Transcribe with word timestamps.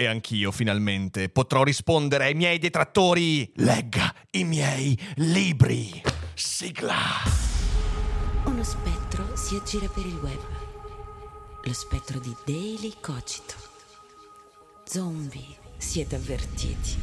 E 0.00 0.06
anch'io 0.06 0.50
finalmente 0.50 1.28
potrò 1.28 1.62
rispondere 1.62 2.24
ai 2.24 2.32
miei 2.32 2.56
detrattori. 2.56 3.52
Legga 3.56 4.10
i 4.30 4.44
miei 4.44 4.98
libri. 5.16 6.00
Sigla. 6.32 6.96
Uno 8.46 8.64
spettro 8.64 9.36
si 9.36 9.56
aggira 9.56 9.86
per 9.88 10.06
il 10.06 10.16
web. 10.22 10.40
Lo 11.64 11.72
spettro 11.74 12.18
di 12.18 12.34
Daily 12.46 12.94
Cogito. 12.98 13.56
Zombie, 14.86 15.54
siete 15.76 16.14
avvertiti. 16.16 16.96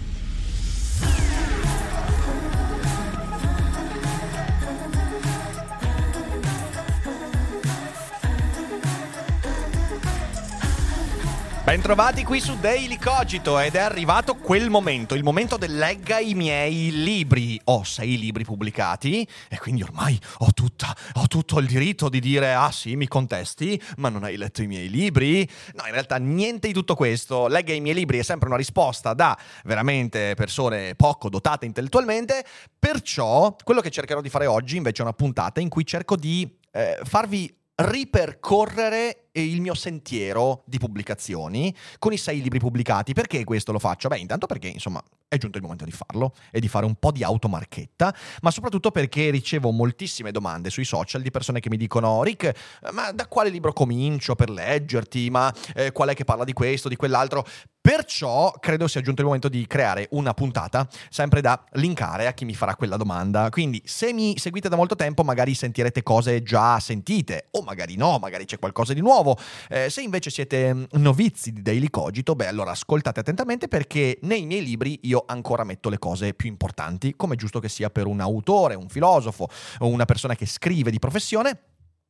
Bentrovati 11.68 12.24
qui 12.24 12.40
su 12.40 12.58
Daily 12.60 12.98
Cogito 12.98 13.60
ed 13.60 13.76
è 13.76 13.80
arrivato 13.80 14.36
quel 14.36 14.70
momento, 14.70 15.16
il 15.16 15.24
momento 15.24 15.58
del 15.58 15.76
legga 15.76 16.18
i 16.18 16.34
miei 16.34 17.04
libri. 17.04 17.60
Ho 17.66 17.84
sei 17.84 18.18
libri 18.18 18.46
pubblicati 18.46 19.28
e 19.50 19.58
quindi 19.58 19.84
ormai 19.84 20.18
ho, 20.38 20.54
tutta, 20.54 20.96
ho 21.16 21.28
tutto 21.28 21.60
il 21.60 21.68
diritto 21.68 22.08
di 22.08 22.22
dire 22.22 22.54
ah 22.54 22.72
sì, 22.72 22.96
mi 22.96 23.10
contesti, 23.10 23.78
ma 23.98 24.08
non 24.08 24.24
hai 24.24 24.38
letto 24.38 24.62
i 24.62 24.68
miei 24.68 24.90
libri? 24.90 25.46
No, 25.74 25.86
in 25.88 25.92
realtà 25.92 26.16
niente 26.16 26.68
di 26.68 26.74
tutto 26.74 26.96
questo. 26.96 27.48
Legga 27.48 27.74
i 27.74 27.82
miei 27.82 27.96
libri 27.96 28.20
è 28.20 28.24
sempre 28.24 28.48
una 28.48 28.56
risposta 28.56 29.14
da 29.14 29.38
veramente 29.66 30.36
persone 30.36 30.96
poco 30.96 31.28
dotate 31.28 31.66
intellettualmente, 31.66 32.46
perciò 32.80 33.54
quello 33.62 33.82
che 33.82 33.90
cercherò 33.90 34.22
di 34.22 34.30
fare 34.30 34.46
oggi 34.46 34.78
invece 34.78 35.02
è 35.02 35.06
una 35.06 35.14
puntata 35.14 35.60
in 35.60 35.68
cui 35.68 35.86
cerco 35.86 36.16
di 36.16 36.50
eh, 36.72 36.98
farvi 37.04 37.54
ripercorrere 37.80 39.27
il 39.42 39.62
mio 39.62 39.74
sentiero 39.74 40.64
di 40.66 40.78
pubblicazioni 40.78 41.76
con 42.00 42.14
i 42.14 42.18
sei 42.18 42.42
libri 42.42 42.60
pubblicati. 42.60 43.14
Perché 43.14 43.44
questo 43.44 43.72
lo 43.72 43.80
faccio? 43.80 44.08
Beh, 44.08 44.20
intanto 44.20 44.46
perché, 44.46 44.68
insomma, 44.68 45.04
è 45.28 45.38
giunto 45.38 45.58
il 45.58 45.64
momento 45.64 45.86
di 45.86 45.92
farlo 45.92 46.34
e 46.52 46.60
di 46.60 46.68
fare 46.68 46.86
un 46.86 46.96
po' 46.96 47.12
di 47.12 47.24
automarchetta, 47.24 48.16
ma 48.42 48.52
soprattutto 48.52 48.92
perché 48.92 49.30
ricevo 49.30 49.72
moltissime 49.72 50.32
domande 50.32 50.70
sui 50.70 50.86
social 50.86 51.22
di 51.22 51.32
persone 51.32 51.60
che 51.60 51.70
mi 51.70 51.78
dicono 51.78 52.24
Rick, 52.24 52.80
ma 52.94 53.12
da 53.12 53.28
quale 53.28 53.50
libro 53.50 53.74
comincio 53.74 54.36
per 54.36 54.50
leggerti? 54.50 55.30
Ma 55.30 55.54
eh, 55.76 55.92
qual 55.92 56.10
è 56.10 56.14
che 56.14 56.24
parla 56.24 56.44
di 56.44 56.54
questo, 56.54 56.90
di 56.90 56.96
quell'altro? 56.96 57.46
Perciò 57.88 58.52
credo 58.60 58.86
sia 58.90 59.00
giunto 59.00 59.22
il 59.22 59.28
momento 59.28 59.48
di 59.48 59.66
creare 59.66 60.10
una 60.12 60.34
puntata 60.34 60.86
sempre 61.08 61.40
da 61.40 61.64
linkare 61.76 62.28
a 62.28 62.34
chi 62.34 62.44
mi 62.44 62.54
farà 62.54 62.76
quella 62.76 62.98
domanda. 62.98 63.48
Quindi 63.50 63.82
se 63.86 64.12
mi 64.12 64.38
seguite 64.38 64.68
da 64.68 64.76
molto 64.76 64.98
tempo 64.98 65.24
magari 65.24 65.54
sentirete 65.54 66.04
cose 66.04 66.44
già 66.44 66.82
sentite 66.82 67.48
o 67.52 67.62
magari 67.62 67.96
no, 67.96 68.18
magari 68.20 68.44
c'è 68.44 68.60
qualcosa 68.60 68.92
di 68.92 69.00
nuovo. 69.00 69.38
Eh, 69.70 69.90
se 69.90 70.02
invece 70.02 70.32
siete 70.32 70.74
mm, 70.74 70.84
novizi 70.96 71.54
di 71.54 71.62
Daily 71.62 71.90
Cogito, 71.90 72.36
beh 72.36 72.48
allora 72.48 72.72
ascoltate 72.72 73.22
attentamente 73.22 73.70
perché 73.70 74.20
nei 74.24 74.46
miei 74.46 74.66
libri 74.66 75.00
io 75.04 75.24
ancora 75.26 75.64
metto 75.64 75.88
le 75.88 75.98
cose 75.98 76.34
più 76.34 76.50
importanti, 76.50 77.14
come 77.16 77.38
giusto 77.38 77.62
che 77.62 77.70
sia 77.70 77.90
per 77.90 78.06
un 78.06 78.20
autore, 78.20 78.76
un 78.76 78.90
filosofo 78.90 79.48
o 79.78 79.88
una 79.88 80.04
persona 80.04 80.36
che 80.36 80.46
scrive 80.46 80.92
di 80.92 81.00
professione 81.00 81.58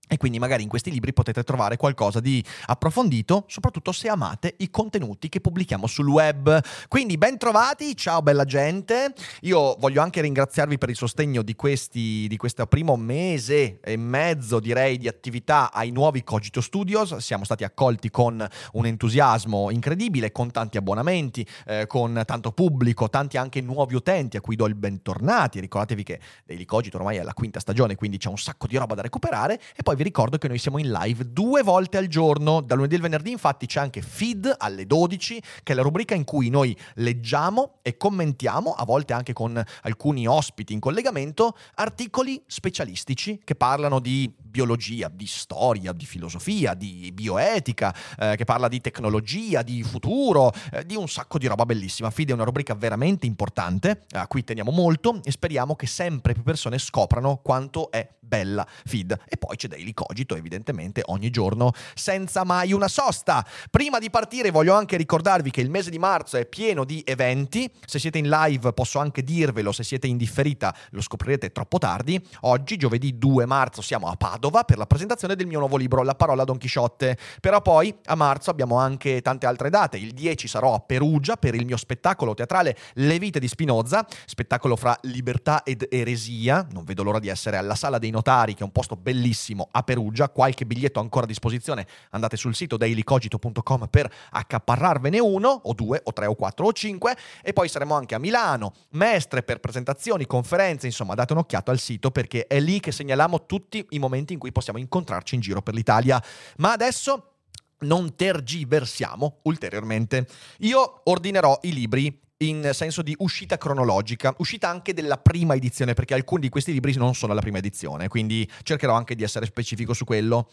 e 0.07 0.17
quindi 0.17 0.39
magari 0.39 0.63
in 0.63 0.69
questi 0.69 0.91
libri 0.91 1.13
potete 1.13 1.43
trovare 1.43 1.77
qualcosa 1.77 2.19
di 2.19 2.43
approfondito, 2.67 3.43
soprattutto 3.47 3.91
se 3.91 4.07
amate 4.07 4.55
i 4.57 4.69
contenuti 4.69 5.29
che 5.29 5.41
pubblichiamo 5.41 5.85
sul 5.85 6.07
web. 6.07 6.61
Quindi 6.87 7.17
ben 7.17 7.37
trovati, 7.37 7.95
ciao 7.95 8.21
bella 8.21 8.45
gente. 8.45 9.13
Io 9.41 9.75
voglio 9.79 10.01
anche 10.01 10.21
ringraziarvi 10.21 10.77
per 10.77 10.89
il 10.89 10.95
sostegno 10.95 11.41
di, 11.41 11.55
questi, 11.55 12.27
di 12.27 12.37
questo 12.37 12.65
primo 12.67 12.95
mese 12.95 13.79
e 13.81 13.97
mezzo, 13.97 14.59
direi, 14.59 14.97
di 14.97 15.07
attività 15.07 15.71
ai 15.71 15.91
nuovi 15.91 16.23
Cogito 16.23 16.61
Studios. 16.61 17.17
Siamo 17.17 17.43
stati 17.43 17.63
accolti 17.63 18.09
con 18.09 18.45
un 18.73 18.85
entusiasmo 18.85 19.69
incredibile, 19.69 20.31
con 20.31 20.51
tanti 20.51 20.77
abbonamenti, 20.77 21.45
eh, 21.65 21.85
con 21.87 22.21
tanto 22.25 22.51
pubblico, 22.51 23.09
tanti 23.09 23.37
anche 23.37 23.59
nuovi 23.61 23.95
utenti 23.95 24.37
a 24.37 24.41
cui 24.41 24.55
do 24.55 24.65
il 24.67 24.75
bentornati. 24.75 25.59
Ricordatevi 25.59 26.03
che 26.03 26.19
Daily 26.45 26.65
Cogito 26.65 26.97
ormai 26.97 27.17
è 27.17 27.23
la 27.23 27.33
quinta 27.33 27.59
stagione, 27.59 27.95
quindi 27.95 28.17
c'è 28.17 28.29
un 28.29 28.37
sacco 28.37 28.67
di 28.67 28.77
roba 28.77 28.95
da 28.95 29.01
recuperare. 29.01 29.59
E 29.75 29.83
poi 29.83 29.95
vi 29.97 30.03
ricordo 30.03 30.37
che 30.37 30.47
noi 30.47 30.59
siamo 30.59 30.77
in 30.77 30.91
live 30.91 31.33
due 31.33 31.63
volte 31.63 31.97
al 31.97 32.07
giorno, 32.07 32.61
dal 32.61 32.77
lunedì 32.77 32.95
al 32.95 33.01
venerdì 33.01 33.31
infatti 33.31 33.65
c'è 33.65 33.79
anche 33.79 34.01
Feed 34.01 34.55
alle 34.57 34.85
12, 34.85 35.41
che 35.63 35.73
è 35.73 35.75
la 35.75 35.81
rubrica 35.81 36.13
in 36.13 36.23
cui 36.23 36.49
noi 36.49 36.77
leggiamo 36.95 37.79
e 37.81 37.97
commentiamo, 37.97 38.73
a 38.73 38.85
volte 38.85 39.13
anche 39.13 39.33
con 39.33 39.61
alcuni 39.81 40.27
ospiti 40.27 40.71
in 40.71 40.79
collegamento, 40.79 41.57
articoli 41.75 42.41
specialistici 42.45 43.41
che 43.43 43.55
parlano 43.55 43.99
di 43.99 44.31
biologia, 44.37 45.09
di 45.11 45.25
storia, 45.25 45.91
di 45.93 46.05
filosofia, 46.05 46.73
di 46.75 47.11
bioetica, 47.11 47.93
eh, 48.19 48.35
che 48.35 48.45
parla 48.45 48.67
di 48.67 48.79
tecnologia, 48.79 49.63
di 49.63 49.81
futuro, 49.83 50.53
eh, 50.71 50.85
di 50.85 50.95
un 50.95 51.07
sacco 51.07 51.37
di 51.37 51.47
roba 51.47 51.65
bellissima. 51.65 52.11
Feed 52.11 52.29
è 52.29 52.33
una 52.33 52.43
rubrica 52.43 52.75
veramente 52.75 53.25
importante, 53.25 54.05
a 54.11 54.27
cui 54.27 54.43
teniamo 54.43 54.71
molto 54.71 55.21
e 55.23 55.31
speriamo 55.31 55.75
che 55.75 55.87
sempre 55.87 56.33
più 56.33 56.43
persone 56.43 56.77
scoprano 56.77 57.39
quanto 57.43 57.89
è 57.91 58.07
bella 58.19 58.67
Feed. 58.85 59.17
E 59.27 59.37
poi 59.37 59.55
c'è 59.55 59.67
Daily 59.67 59.86
Cogito, 59.93 60.35
evidentemente, 60.35 61.01
ogni 61.05 61.29
giorno, 61.29 61.71
senza 61.93 62.43
mai 62.43 62.73
una 62.73 62.87
sosta. 62.87 63.45
Prima 63.69 63.99
di 63.99 64.09
partire 64.09 64.51
voglio 64.51 64.73
anche 64.73 64.97
ricordarvi 64.97 65.51
che 65.51 65.61
il 65.61 65.69
mese 65.69 65.89
di 65.89 65.99
marzo 65.99 66.37
è 66.37 66.45
pieno 66.45 66.83
di 66.83 67.01
eventi. 67.05 67.69
Se 67.85 67.99
siete 67.99 68.17
in 68.17 68.29
live 68.29 68.73
posso 68.73 68.99
anche 68.99 69.23
dirvelo, 69.23 69.71
se 69.71 69.83
siete 69.83 70.07
in 70.07 70.17
differita 70.17 70.75
lo 70.91 71.01
scoprirete 71.01 71.51
troppo 71.51 71.77
tardi. 71.77 72.21
Oggi, 72.41 72.77
giovedì 72.77 73.17
2 73.17 73.45
marzo, 73.45 73.81
siamo 73.81 74.07
a 74.07 74.15
Padova 74.15 74.63
per 74.63 74.77
la 74.77 74.85
presentazione 74.85 75.35
del 75.35 75.47
mio 75.47 75.59
nuovo 75.59 75.77
libro 75.77 76.03
La 76.03 76.15
parola 76.15 76.43
Don 76.43 76.57
Chisciotte. 76.57 77.17
Però 77.39 77.61
poi 77.61 77.95
a 78.05 78.15
marzo 78.15 78.49
abbiamo 78.49 78.77
anche 78.77 79.21
tante 79.21 79.45
altre 79.45 79.69
date. 79.69 79.97
Il 79.97 80.13
10 80.13 80.47
sarò 80.47 80.73
a 80.73 80.79
Perugia 80.79 81.35
per 81.35 81.55
il 81.55 81.65
mio 81.65 81.77
spettacolo 81.77 82.33
teatrale 82.33 82.77
Le 82.93 83.19
vite 83.19 83.39
di 83.39 83.47
Spinoza, 83.47 84.05
spettacolo 84.25 84.75
fra 84.75 84.97
libertà 85.03 85.63
ed 85.63 85.87
eresia. 85.89 86.67
Non 86.71 86.83
vedo 86.83 87.03
l'ora 87.03 87.19
di 87.19 87.27
essere 87.27 87.57
alla 87.57 87.75
sala 87.75 87.97
dei 87.97 88.09
notari, 88.09 88.53
che 88.53 88.61
è 88.61 88.63
un 88.63 88.71
posto 88.71 88.95
bellissimo 88.95 89.67
a 89.77 89.83
Perugia, 89.83 90.29
qualche 90.29 90.65
biglietto 90.65 90.99
ancora 90.99 91.25
a 91.25 91.27
disposizione, 91.27 91.87
andate 92.11 92.35
sul 92.35 92.55
sito 92.55 92.77
dailycogito.com 92.77 93.87
per 93.89 94.11
accaparrarvene 94.31 95.19
uno, 95.19 95.49
o 95.49 95.73
due, 95.73 96.01
o 96.03 96.13
tre, 96.13 96.25
o 96.25 96.35
quattro, 96.35 96.65
o 96.65 96.73
cinque, 96.73 97.15
e 97.43 97.53
poi 97.53 97.69
saremo 97.69 97.93
anche 97.93 98.15
a 98.15 98.19
Milano, 98.19 98.73
Mestre 98.91 99.43
per 99.43 99.59
presentazioni, 99.59 100.25
conferenze, 100.25 100.87
insomma 100.87 101.13
date 101.13 101.33
un'occhiata 101.33 101.71
al 101.71 101.79
sito 101.79 102.11
perché 102.11 102.47
è 102.47 102.59
lì 102.59 102.79
che 102.79 102.91
segnaliamo 102.91 103.45
tutti 103.45 103.85
i 103.89 103.99
momenti 103.99 104.33
in 104.33 104.39
cui 104.39 104.51
possiamo 104.51 104.79
incontrarci 104.79 105.35
in 105.35 105.41
giro 105.41 105.61
per 105.61 105.73
l'Italia. 105.73 106.21
Ma 106.57 106.71
adesso 106.71 107.33
non 107.79 108.15
tergiversiamo 108.15 109.39
ulteriormente. 109.43 110.27
Io 110.59 111.01
ordinerò 111.03 111.59
i 111.61 111.73
libri 111.73 112.25
in 112.39 112.69
senso 112.73 113.01
di 113.01 113.15
uscita 113.19 113.57
cronologica, 113.57 114.33
uscita 114.37 114.69
anche 114.69 114.93
della 114.93 115.17
prima 115.17 115.55
edizione, 115.55 115.93
perché 115.93 116.13
alcuni 116.13 116.41
di 116.41 116.49
questi 116.49 116.71
libri 116.71 116.95
non 116.95 117.15
sono 117.15 117.33
la 117.33 117.41
prima 117.41 117.57
edizione, 117.57 118.07
quindi 118.07 118.47
cercherò 118.63 118.93
anche 118.93 119.15
di 119.15 119.23
essere 119.23 119.45
specifico 119.45 119.93
su 119.93 120.05
quello. 120.05 120.49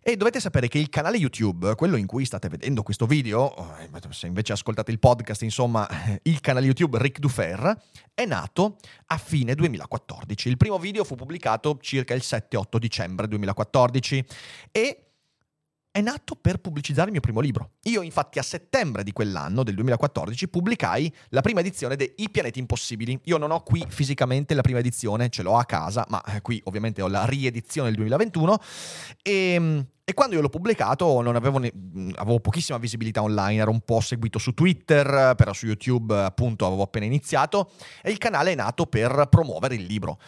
E 0.00 0.16
dovete 0.16 0.40
sapere 0.40 0.68
che 0.68 0.78
il 0.78 0.88
canale 0.88 1.18
YouTube, 1.18 1.74
quello 1.74 1.96
in 1.96 2.06
cui 2.06 2.24
state 2.24 2.48
vedendo 2.48 2.82
questo 2.82 3.04
video, 3.04 3.76
se 4.08 4.26
invece 4.26 4.52
ascoltate 4.52 4.90
il 4.90 4.98
podcast, 4.98 5.42
insomma, 5.42 5.86
il 6.22 6.40
canale 6.40 6.64
YouTube 6.64 6.96
Ric 6.98 7.18
Dufer, 7.18 7.76
è 8.14 8.24
nato 8.24 8.76
a 9.06 9.18
fine 9.18 9.54
2014. 9.54 10.48
Il 10.48 10.56
primo 10.56 10.78
video 10.78 11.04
fu 11.04 11.14
pubblicato 11.14 11.78
circa 11.82 12.14
il 12.14 12.22
7-8 12.24 12.78
dicembre 12.78 13.28
2014 13.28 14.24
e 14.72 15.07
è 15.98 16.00
nato 16.00 16.36
per 16.36 16.58
pubblicizzare 16.58 17.06
il 17.06 17.12
mio 17.12 17.20
primo 17.20 17.40
libro. 17.40 17.72
Io 17.84 18.02
infatti 18.02 18.38
a 18.38 18.42
settembre 18.42 19.02
di 19.02 19.12
quell'anno, 19.12 19.64
del 19.64 19.74
2014, 19.74 20.48
pubblicai 20.48 21.12
la 21.30 21.40
prima 21.40 21.58
edizione 21.60 21.96
di 21.96 22.10
I 22.18 22.30
pianeti 22.30 22.60
impossibili. 22.60 23.18
Io 23.24 23.36
non 23.36 23.50
ho 23.50 23.62
qui 23.62 23.84
fisicamente 23.88 24.54
la 24.54 24.62
prima 24.62 24.78
edizione, 24.78 25.28
ce 25.28 25.42
l'ho 25.42 25.56
a 25.56 25.64
casa, 25.64 26.06
ma 26.08 26.22
qui 26.40 26.60
ovviamente 26.64 27.02
ho 27.02 27.08
la 27.08 27.24
riedizione 27.24 27.88
del 27.88 27.96
2021 27.96 28.58
e 29.22 29.86
E 30.08 30.14
quando 30.14 30.36
io 30.36 30.40
l'ho 30.40 30.48
pubblicato 30.48 31.18
avevo, 31.18 31.58
ne- 31.58 31.70
avevo 32.14 32.40
pochissima 32.40 32.78
visibilità 32.78 33.22
online, 33.22 33.60
ero 33.60 33.70
un 33.70 33.80
po' 33.80 34.00
seguito 34.00 34.38
su 34.38 34.54
Twitter, 34.54 35.34
però 35.36 35.52
su 35.52 35.66
YouTube 35.66 36.16
appunto 36.16 36.64
avevo 36.64 36.82
appena 36.82 37.04
iniziato 37.04 37.72
e 38.02 38.10
il 38.10 38.16
canale 38.16 38.52
è 38.52 38.54
nato 38.54 38.86
per 38.86 39.26
promuovere 39.28 39.74
il 39.74 39.84
libro. 39.84 40.18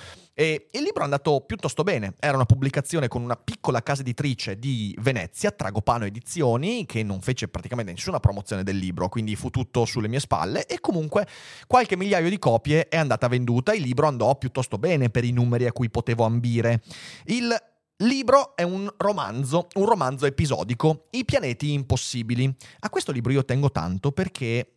E 0.40 0.68
il 0.70 0.80
libro 0.84 1.02
è 1.02 1.04
andato 1.04 1.42
piuttosto 1.42 1.82
bene, 1.82 2.14
era 2.18 2.34
una 2.34 2.46
pubblicazione 2.46 3.08
con 3.08 3.20
una 3.20 3.36
piccola 3.36 3.82
casa 3.82 4.00
editrice 4.00 4.58
di 4.58 4.96
Venezia, 4.98 5.50
Tragopano 5.50 6.06
Edizioni, 6.06 6.86
che 6.86 7.02
non 7.02 7.20
fece 7.20 7.48
praticamente 7.48 7.92
nessuna 7.92 8.20
promozione 8.20 8.62
del 8.62 8.78
libro, 8.78 9.10
quindi 9.10 9.36
fu 9.36 9.50
tutto 9.50 9.84
sulle 9.84 10.08
mie 10.08 10.18
spalle 10.18 10.64
e 10.64 10.80
comunque 10.80 11.26
qualche 11.66 11.94
migliaio 11.94 12.30
di 12.30 12.38
copie 12.38 12.88
è 12.88 12.96
andata 12.96 13.28
venduta, 13.28 13.74
il 13.74 13.82
libro 13.82 14.06
andò 14.06 14.34
piuttosto 14.36 14.78
bene 14.78 15.10
per 15.10 15.24
i 15.24 15.30
numeri 15.30 15.66
a 15.66 15.72
cui 15.72 15.90
potevo 15.90 16.24
ambire. 16.24 16.80
Il 17.26 17.54
Libro 18.02 18.56
è 18.56 18.62
un 18.62 18.90
romanzo, 18.96 19.66
un 19.74 19.84
romanzo 19.84 20.24
episodico, 20.24 21.08
I 21.10 21.26
pianeti 21.26 21.74
impossibili. 21.74 22.50
A 22.78 22.88
questo 22.88 23.12
libro 23.12 23.30
io 23.30 23.44
tengo 23.44 23.70
tanto 23.70 24.10
perché 24.10 24.76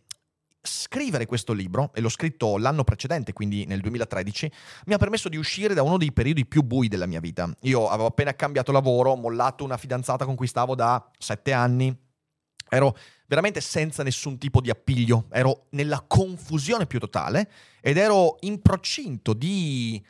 scrivere 0.63 1.25
questo 1.25 1.51
libro, 1.51 1.91
e 1.93 1.99
l'ho 1.99 2.09
scritto 2.09 2.57
l'anno 2.57 2.83
precedente, 2.83 3.33
quindi 3.33 3.65
nel 3.65 3.81
2013, 3.81 4.51
mi 4.85 4.93
ha 4.93 4.97
permesso 4.97 5.27
di 5.27 5.37
uscire 5.37 5.73
da 5.73 5.83
uno 5.83 5.97
dei 5.97 6.13
periodi 6.13 6.45
più 6.45 6.63
bui 6.63 6.87
della 6.87 7.05
mia 7.05 7.19
vita. 7.19 7.53
Io 7.61 7.89
avevo 7.89 8.07
appena 8.07 8.33
cambiato 8.33 8.71
lavoro, 8.71 9.15
mollato 9.15 9.63
una 9.63 9.77
fidanzata 9.77 10.25
con 10.25 10.35
cui 10.35 10.47
stavo 10.47 10.73
da 10.73 11.05
sette 11.17 11.51
anni, 11.51 11.95
ero 12.69 12.97
veramente 13.27 13.61
senza 13.61 14.03
nessun 14.03 14.37
tipo 14.37 14.61
di 14.61 14.69
appiglio, 14.69 15.25
ero 15.31 15.67
nella 15.71 16.03
confusione 16.07 16.87
più 16.87 16.99
totale 16.99 17.49
ed 17.81 17.97
ero 17.97 18.37
in 18.41 18.61
procinto 18.61 19.33
di... 19.33 20.03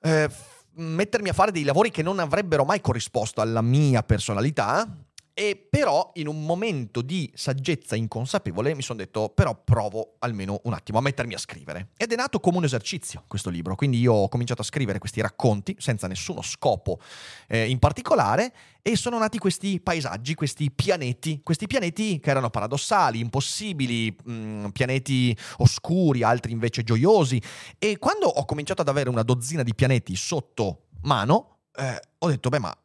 Eh, 0.00 0.30
mettermi 0.76 1.28
a 1.28 1.32
fare 1.32 1.52
dei 1.52 1.62
lavori 1.62 1.92
che 1.92 2.02
non 2.02 2.18
avrebbero 2.18 2.64
mai 2.64 2.80
corrisposto 2.80 3.40
alla 3.40 3.62
mia 3.62 4.02
personalità 4.02 4.88
e 5.34 5.66
però 5.68 6.12
in 6.14 6.28
un 6.28 6.44
momento 6.44 7.02
di 7.02 7.28
saggezza 7.34 7.96
inconsapevole 7.96 8.72
mi 8.76 8.82
sono 8.82 9.00
detto 9.00 9.30
però 9.30 9.60
provo 9.62 10.14
almeno 10.20 10.60
un 10.64 10.74
attimo 10.74 10.98
a 10.98 11.00
mettermi 11.00 11.34
a 11.34 11.38
scrivere. 11.38 11.88
Ed 11.96 12.12
è 12.12 12.16
nato 12.16 12.38
come 12.38 12.58
un 12.58 12.64
esercizio 12.64 13.24
questo 13.26 13.50
libro, 13.50 13.74
quindi 13.74 13.98
io 13.98 14.12
ho 14.12 14.28
cominciato 14.28 14.62
a 14.62 14.64
scrivere 14.64 15.00
questi 15.00 15.20
racconti 15.20 15.74
senza 15.80 16.06
nessuno 16.06 16.40
scopo 16.40 17.00
eh, 17.48 17.68
in 17.68 17.80
particolare 17.80 18.54
e 18.80 18.96
sono 18.96 19.18
nati 19.18 19.38
questi 19.38 19.80
paesaggi, 19.80 20.34
questi 20.34 20.70
pianeti, 20.70 21.40
questi 21.42 21.66
pianeti 21.66 22.20
che 22.20 22.30
erano 22.30 22.50
paradossali, 22.50 23.18
impossibili, 23.18 24.16
mh, 24.24 24.32
mm, 24.32 24.66
pianeti 24.68 25.36
oscuri, 25.56 26.22
altri 26.22 26.52
invece 26.52 26.84
gioiosi 26.84 27.42
e 27.76 27.98
quando 27.98 28.26
ho 28.26 28.44
cominciato 28.44 28.82
ad 28.82 28.88
avere 28.88 29.10
una 29.10 29.22
dozzina 29.22 29.64
di 29.64 29.74
pianeti 29.74 30.14
sotto 30.14 30.84
mano 31.02 31.58
eh, 31.76 32.00
ho 32.18 32.28
detto 32.28 32.48
beh 32.48 32.60
ma 32.60 32.76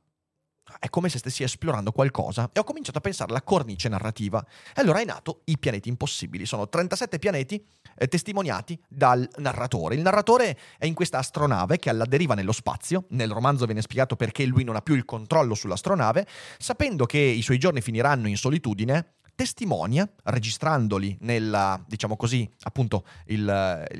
è 0.78 0.90
come 0.90 1.10
se 1.10 1.18
stessi 1.18 1.44
esplorando 1.44 1.92
qualcosa 1.92 2.50
e 2.54 2.60
ho 2.60 2.64
cominciato 2.64 2.98
a 3.00 3.02
pensare 3.02 3.32
alla 3.32 3.42
cornice 3.42 3.90
narrativa. 3.90 4.46
E 4.76 4.82
allora 4.82 5.00
è 5.00 5.06
nato 5.06 5.42
I 5.46 5.58
pianeti 5.58 5.90
impossibili. 5.90 6.46
Sono 6.46 6.70
37 6.70 7.18
pianeti 7.20 7.64
eh, 7.98 8.08
testimoniati 8.08 8.80
dal 8.88 9.28
narratore. 9.38 9.96
Il 9.96 10.02
narratore 10.02 10.58
è 10.78 10.86
in 10.86 10.94
questa 10.94 11.18
astronave 11.18 11.78
che 11.78 11.90
alla 11.90 12.06
deriva 12.06 12.34
nello 12.34 12.52
spazio. 12.52 13.06
Nel 13.10 13.32
romanzo 13.32 13.66
viene 13.66 13.82
spiegato 13.82 14.16
perché 14.16 14.46
lui 14.46 14.64
non 14.64 14.76
ha 14.76 14.82
più 14.82 14.96
il 14.96 15.06
controllo 15.06 15.56
sull'astronave, 15.56 16.28
sapendo 16.58 17.06
che 17.06 17.20
i 17.20 17.42
suoi 17.42 17.58
giorni 17.58 17.82
finiranno 17.82 18.28
in 18.28 18.38
solitudine 18.38 19.14
testimonia, 19.40 20.06
registrandoli 20.24 21.16
nel, 21.22 21.82
diciamo 21.88 22.18
così, 22.18 22.46
appunto, 22.64 23.06
il, 23.28 23.46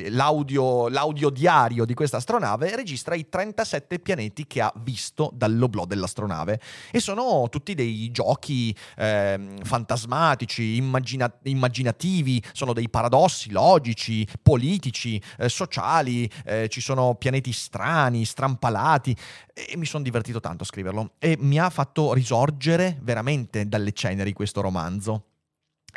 l'audio, 0.10 0.90
l'audio 0.90 1.30
diario 1.30 1.86
di 1.86 1.94
questa 1.94 2.18
astronave, 2.18 2.76
registra 2.76 3.16
i 3.16 3.30
37 3.30 4.00
pianeti 4.00 4.46
che 4.46 4.60
ha 4.60 4.74
visto 4.84 5.32
dall'oblò 5.34 5.86
dell'astronave. 5.86 6.60
E 6.92 7.00
sono 7.00 7.48
tutti 7.48 7.74
dei 7.74 8.12
giochi 8.12 8.76
eh, 8.98 9.56
fantasmatici, 9.64 10.76
immagina- 10.76 11.34
immaginativi, 11.44 12.44
sono 12.52 12.74
dei 12.74 12.90
paradossi 12.90 13.52
logici, 13.52 14.28
politici, 14.44 15.24
eh, 15.38 15.48
sociali, 15.48 16.30
eh, 16.44 16.68
ci 16.68 16.82
sono 16.82 17.16
pianeti 17.16 17.54
strani, 17.54 18.26
strampalati 18.26 19.16
e 19.54 19.78
mi 19.78 19.86
sono 19.86 20.04
divertito 20.04 20.42
tanto 20.42 20.64
a 20.64 20.66
scriverlo 20.66 21.12
e 21.18 21.38
mi 21.40 21.58
ha 21.60 21.70
fatto 21.70 22.12
risorgere 22.12 23.00
veramente 23.02 23.70
dalle 23.70 23.94
ceneri 23.94 24.34
questo 24.34 24.60
romanzo 24.60 25.28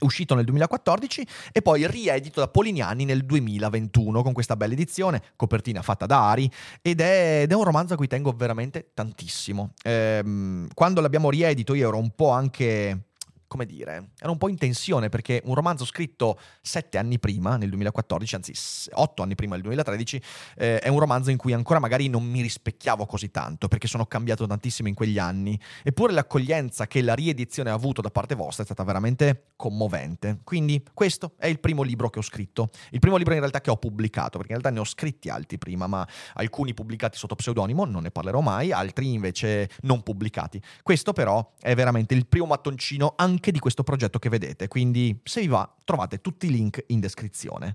uscito 0.02 0.34
nel 0.34 0.44
2014 0.44 1.26
e 1.52 1.62
poi 1.62 1.86
riedito 1.86 2.40
da 2.40 2.48
Polignani 2.48 3.04
nel 3.04 3.24
2021 3.24 4.22
con 4.22 4.32
questa 4.32 4.56
bella 4.56 4.72
edizione, 4.72 5.22
copertina 5.36 5.82
fatta 5.82 6.06
da 6.06 6.30
Ari 6.30 6.50
ed 6.80 7.00
è, 7.00 7.40
ed 7.42 7.50
è 7.50 7.54
un 7.54 7.64
romanzo 7.64 7.94
a 7.94 7.96
cui 7.96 8.06
tengo 8.06 8.32
veramente 8.32 8.90
tantissimo. 8.94 9.72
Ehm, 9.84 10.68
quando 10.74 11.00
l'abbiamo 11.00 11.30
riedito 11.30 11.74
io 11.74 11.88
ero 11.88 11.98
un 11.98 12.10
po' 12.14 12.30
anche 12.30 13.10
come 13.52 13.66
dire, 13.66 14.12
era 14.18 14.30
un 14.30 14.38
po' 14.38 14.48
in 14.48 14.56
tensione 14.56 15.10
perché 15.10 15.42
un 15.44 15.54
romanzo 15.54 15.84
scritto 15.84 16.38
sette 16.62 16.96
anni 16.96 17.18
prima, 17.18 17.58
nel 17.58 17.68
2014, 17.68 18.34
anzi 18.34 18.54
otto 18.92 19.22
anni 19.22 19.34
prima, 19.34 19.56
nel 19.56 19.62
2013, 19.64 20.22
eh, 20.56 20.78
è 20.78 20.88
un 20.88 20.98
romanzo 20.98 21.30
in 21.30 21.36
cui 21.36 21.52
ancora 21.52 21.78
magari 21.78 22.08
non 22.08 22.24
mi 22.24 22.40
rispecchiavo 22.40 23.04
così 23.04 23.30
tanto 23.30 23.68
perché 23.68 23.88
sono 23.88 24.06
cambiato 24.06 24.46
tantissimo 24.46 24.88
in 24.88 24.94
quegli 24.94 25.18
anni. 25.18 25.60
Eppure 25.82 26.14
l'accoglienza 26.14 26.86
che 26.86 27.02
la 27.02 27.12
riedizione 27.12 27.68
ha 27.68 27.74
avuto 27.74 28.00
da 28.00 28.10
parte 28.10 28.34
vostra 28.34 28.62
è 28.62 28.64
stata 28.64 28.84
veramente 28.84 29.48
commovente. 29.56 30.40
Quindi 30.44 30.82
questo 30.94 31.34
è 31.36 31.46
il 31.46 31.60
primo 31.60 31.82
libro 31.82 32.08
che 32.08 32.20
ho 32.20 32.22
scritto, 32.22 32.70
il 32.92 33.00
primo 33.00 33.18
libro 33.18 33.34
in 33.34 33.40
realtà 33.40 33.60
che 33.60 33.68
ho 33.68 33.76
pubblicato, 33.76 34.38
perché 34.38 34.54
in 34.54 34.60
realtà 34.60 34.70
ne 34.70 34.78
ho 34.78 34.88
scritti 34.88 35.28
altri 35.28 35.58
prima, 35.58 35.86
ma 35.86 36.08
alcuni 36.36 36.72
pubblicati 36.72 37.18
sotto 37.18 37.34
pseudonimo, 37.34 37.84
non 37.84 38.04
ne 38.04 38.10
parlerò 38.10 38.40
mai, 38.40 38.72
altri 38.72 39.12
invece 39.12 39.68
non 39.82 40.02
pubblicati. 40.02 40.58
Questo 40.82 41.12
però 41.12 41.52
è 41.60 41.74
veramente 41.74 42.14
il 42.14 42.26
primo 42.26 42.46
mattoncino 42.46 43.12
anche 43.16 43.41
anche 43.42 43.50
di 43.50 43.58
questo 43.58 43.82
progetto 43.82 44.20
che 44.20 44.28
vedete, 44.28 44.68
quindi 44.68 45.20
se 45.24 45.40
vi 45.40 45.48
va 45.48 45.68
trovate 45.84 46.20
tutti 46.20 46.46
i 46.46 46.50
link 46.50 46.84
in 46.88 47.00
descrizione. 47.00 47.74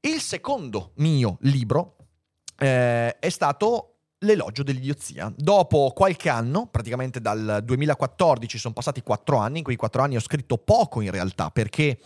Il 0.00 0.20
secondo 0.20 0.92
mio 0.96 1.38
libro 1.40 1.96
eh, 2.58 3.18
è 3.18 3.28
stato 3.30 3.86
L'elogio 4.22 4.62
dell'idiozia. 4.62 5.32
Dopo 5.34 5.90
qualche 5.92 6.28
anno, 6.28 6.68
praticamente 6.68 7.20
dal 7.20 7.60
2014, 7.64 8.56
sono 8.56 8.72
passati 8.72 9.02
quattro 9.02 9.38
anni, 9.38 9.58
in 9.58 9.64
quei 9.64 9.74
quattro 9.74 10.00
anni 10.00 10.14
ho 10.14 10.20
scritto 10.20 10.58
poco 10.58 11.00
in 11.00 11.10
realtà 11.10 11.50
perché 11.50 11.98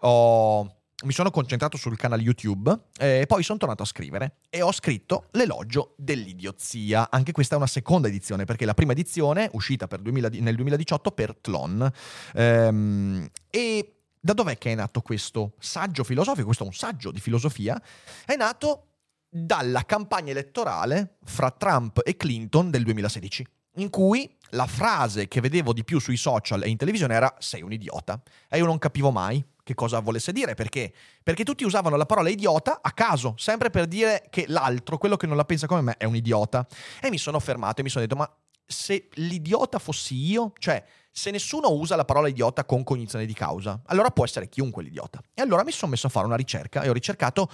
ho 0.00 0.77
mi 1.04 1.12
sono 1.12 1.30
concentrato 1.30 1.76
sul 1.76 1.96
canale 1.96 2.22
YouTube 2.22 2.76
e 2.98 3.24
poi 3.28 3.44
sono 3.44 3.58
tornato 3.58 3.84
a 3.84 3.86
scrivere 3.86 4.38
e 4.50 4.62
ho 4.62 4.72
scritto 4.72 5.26
l'elogio 5.32 5.94
dell'idiozia. 5.96 7.08
Anche 7.10 7.30
questa 7.30 7.54
è 7.54 7.56
una 7.56 7.68
seconda 7.68 8.08
edizione 8.08 8.44
perché 8.44 8.64
la 8.64 8.74
prima 8.74 8.92
edizione, 8.92 9.48
uscita 9.52 9.86
2000, 9.86 10.28
nel 10.40 10.56
2018 10.56 11.12
per 11.12 11.36
Tlon. 11.36 11.88
Ehm, 12.34 13.28
e 13.48 13.92
da 14.18 14.32
dov'è 14.32 14.58
che 14.58 14.72
è 14.72 14.74
nato 14.74 15.00
questo 15.00 15.52
saggio 15.60 16.02
filosofico? 16.02 16.46
Questo 16.46 16.64
è 16.64 16.66
un 16.66 16.74
saggio 16.74 17.12
di 17.12 17.20
filosofia. 17.20 17.80
È 18.24 18.34
nato 18.34 18.86
dalla 19.28 19.84
campagna 19.84 20.32
elettorale 20.32 21.18
fra 21.22 21.52
Trump 21.52 22.00
e 22.04 22.16
Clinton 22.16 22.70
del 22.70 22.82
2016 22.82 23.46
in 23.74 23.90
cui 23.90 24.28
la 24.50 24.66
frase 24.66 25.28
che 25.28 25.40
vedevo 25.40 25.72
di 25.72 25.84
più 25.84 26.00
sui 26.00 26.16
social 26.16 26.64
e 26.64 26.68
in 26.68 26.76
televisione 26.76 27.14
era 27.14 27.32
sei 27.38 27.62
un 27.62 27.72
idiota. 27.72 28.20
E 28.48 28.58
io 28.58 28.66
non 28.66 28.78
capivo 28.78 29.12
mai 29.12 29.44
che 29.68 29.74
cosa 29.74 30.00
volesse 30.00 30.32
dire, 30.32 30.54
perché? 30.54 30.94
Perché 31.22 31.44
tutti 31.44 31.62
usavano 31.62 31.96
la 31.96 32.06
parola 32.06 32.30
idiota 32.30 32.78
a 32.80 32.90
caso, 32.92 33.34
sempre 33.36 33.68
per 33.68 33.84
dire 33.84 34.24
che 34.30 34.46
l'altro, 34.48 34.96
quello 34.96 35.18
che 35.18 35.26
non 35.26 35.36
la 35.36 35.44
pensa 35.44 35.66
come 35.66 35.82
me, 35.82 35.96
è 35.98 36.06
un 36.06 36.16
idiota. 36.16 36.66
E 37.02 37.10
mi 37.10 37.18
sono 37.18 37.38
fermato 37.38 37.80
e 37.80 37.84
mi 37.84 37.90
sono 37.90 38.06
detto, 38.06 38.16
ma 38.16 38.34
se 38.64 39.08
l'idiota 39.16 39.78
fossi 39.78 40.14
io, 40.14 40.54
cioè 40.56 40.82
se 41.10 41.30
nessuno 41.30 41.68
usa 41.68 41.96
la 41.96 42.06
parola 42.06 42.28
idiota 42.28 42.64
con 42.64 42.82
cognizione 42.82 43.26
di 43.26 43.34
causa, 43.34 43.82
allora 43.88 44.08
può 44.08 44.24
essere 44.24 44.48
chiunque 44.48 44.82
l'idiota. 44.82 45.20
E 45.34 45.42
allora 45.42 45.64
mi 45.64 45.70
sono 45.70 45.90
messo 45.90 46.06
a 46.06 46.10
fare 46.10 46.24
una 46.24 46.36
ricerca 46.36 46.80
e 46.80 46.88
ho 46.88 46.94
ricercato 46.94 47.50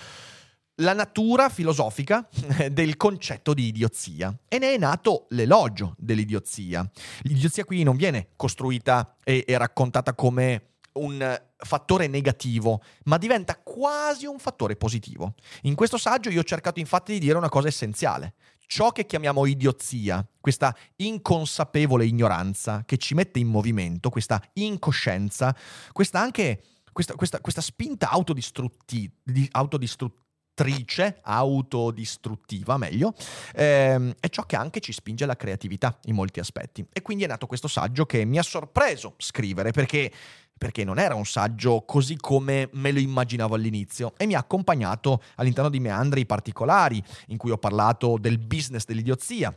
la 0.76 0.92
natura 0.92 1.48
filosofica 1.48 2.28
del 2.70 2.96
concetto 2.96 3.54
di 3.54 3.66
idiozia 3.66 4.32
e 4.46 4.58
ne 4.58 4.74
è 4.74 4.78
nato 4.78 5.26
l'elogio 5.30 5.96
dell'idiozia. 5.98 6.88
L'idiozia 7.22 7.64
qui 7.64 7.82
non 7.82 7.96
viene 7.96 8.28
costruita 8.36 9.16
e, 9.24 9.42
e 9.44 9.58
raccontata 9.58 10.14
come 10.14 10.74
un 10.94 11.42
fattore 11.64 12.06
negativo, 12.06 12.82
ma 13.04 13.18
diventa 13.18 13.56
quasi 13.56 14.26
un 14.26 14.38
fattore 14.38 14.76
positivo. 14.76 15.34
In 15.62 15.74
questo 15.74 15.98
saggio 15.98 16.30
io 16.30 16.40
ho 16.40 16.44
cercato 16.44 16.80
infatti 16.80 17.12
di 17.14 17.18
dire 17.18 17.36
una 17.36 17.48
cosa 17.48 17.68
essenziale. 17.68 18.34
Ciò 18.66 18.92
che 18.92 19.06
chiamiamo 19.06 19.44
idiozia, 19.46 20.26
questa 20.40 20.74
inconsapevole 20.96 22.06
ignoranza 22.06 22.82
che 22.86 22.96
ci 22.96 23.14
mette 23.14 23.38
in 23.38 23.48
movimento, 23.48 24.08
questa 24.08 24.42
incoscienza, 24.54 25.54
questa 25.92 26.20
anche 26.20 26.62
questa, 26.92 27.14
questa, 27.14 27.40
questa 27.40 27.60
spinta 27.60 28.08
autodistrutti, 28.08 29.10
autodistruttiva 29.50 30.22
attrice 30.54 31.18
autodistruttiva, 31.22 32.76
meglio, 32.78 33.12
ehm, 33.54 34.14
è 34.20 34.28
ciò 34.28 34.44
che 34.44 34.54
anche 34.56 34.78
ci 34.78 34.92
spinge 34.92 35.24
alla 35.24 35.36
creatività 35.36 35.98
in 36.04 36.14
molti 36.14 36.38
aspetti. 36.38 36.86
E 36.92 37.02
quindi 37.02 37.24
è 37.24 37.26
nato 37.26 37.46
questo 37.46 37.68
saggio 37.68 38.06
che 38.06 38.24
mi 38.24 38.38
ha 38.38 38.42
sorpreso 38.42 39.14
scrivere 39.18 39.72
perché 39.72 40.10
perché 40.56 40.84
non 40.84 41.00
era 41.00 41.16
un 41.16 41.26
saggio 41.26 41.82
così 41.84 42.16
come 42.16 42.68
me 42.74 42.92
lo 42.92 43.00
immaginavo 43.00 43.56
all'inizio 43.56 44.14
e 44.16 44.24
mi 44.24 44.34
ha 44.34 44.38
accompagnato 44.38 45.20
all'interno 45.34 45.68
di 45.68 45.80
meandri 45.80 46.26
particolari 46.26 47.02
in 47.26 47.36
cui 47.36 47.50
ho 47.50 47.58
parlato 47.58 48.16
del 48.20 48.38
business 48.38 48.84
dell'idiozia, 48.84 49.52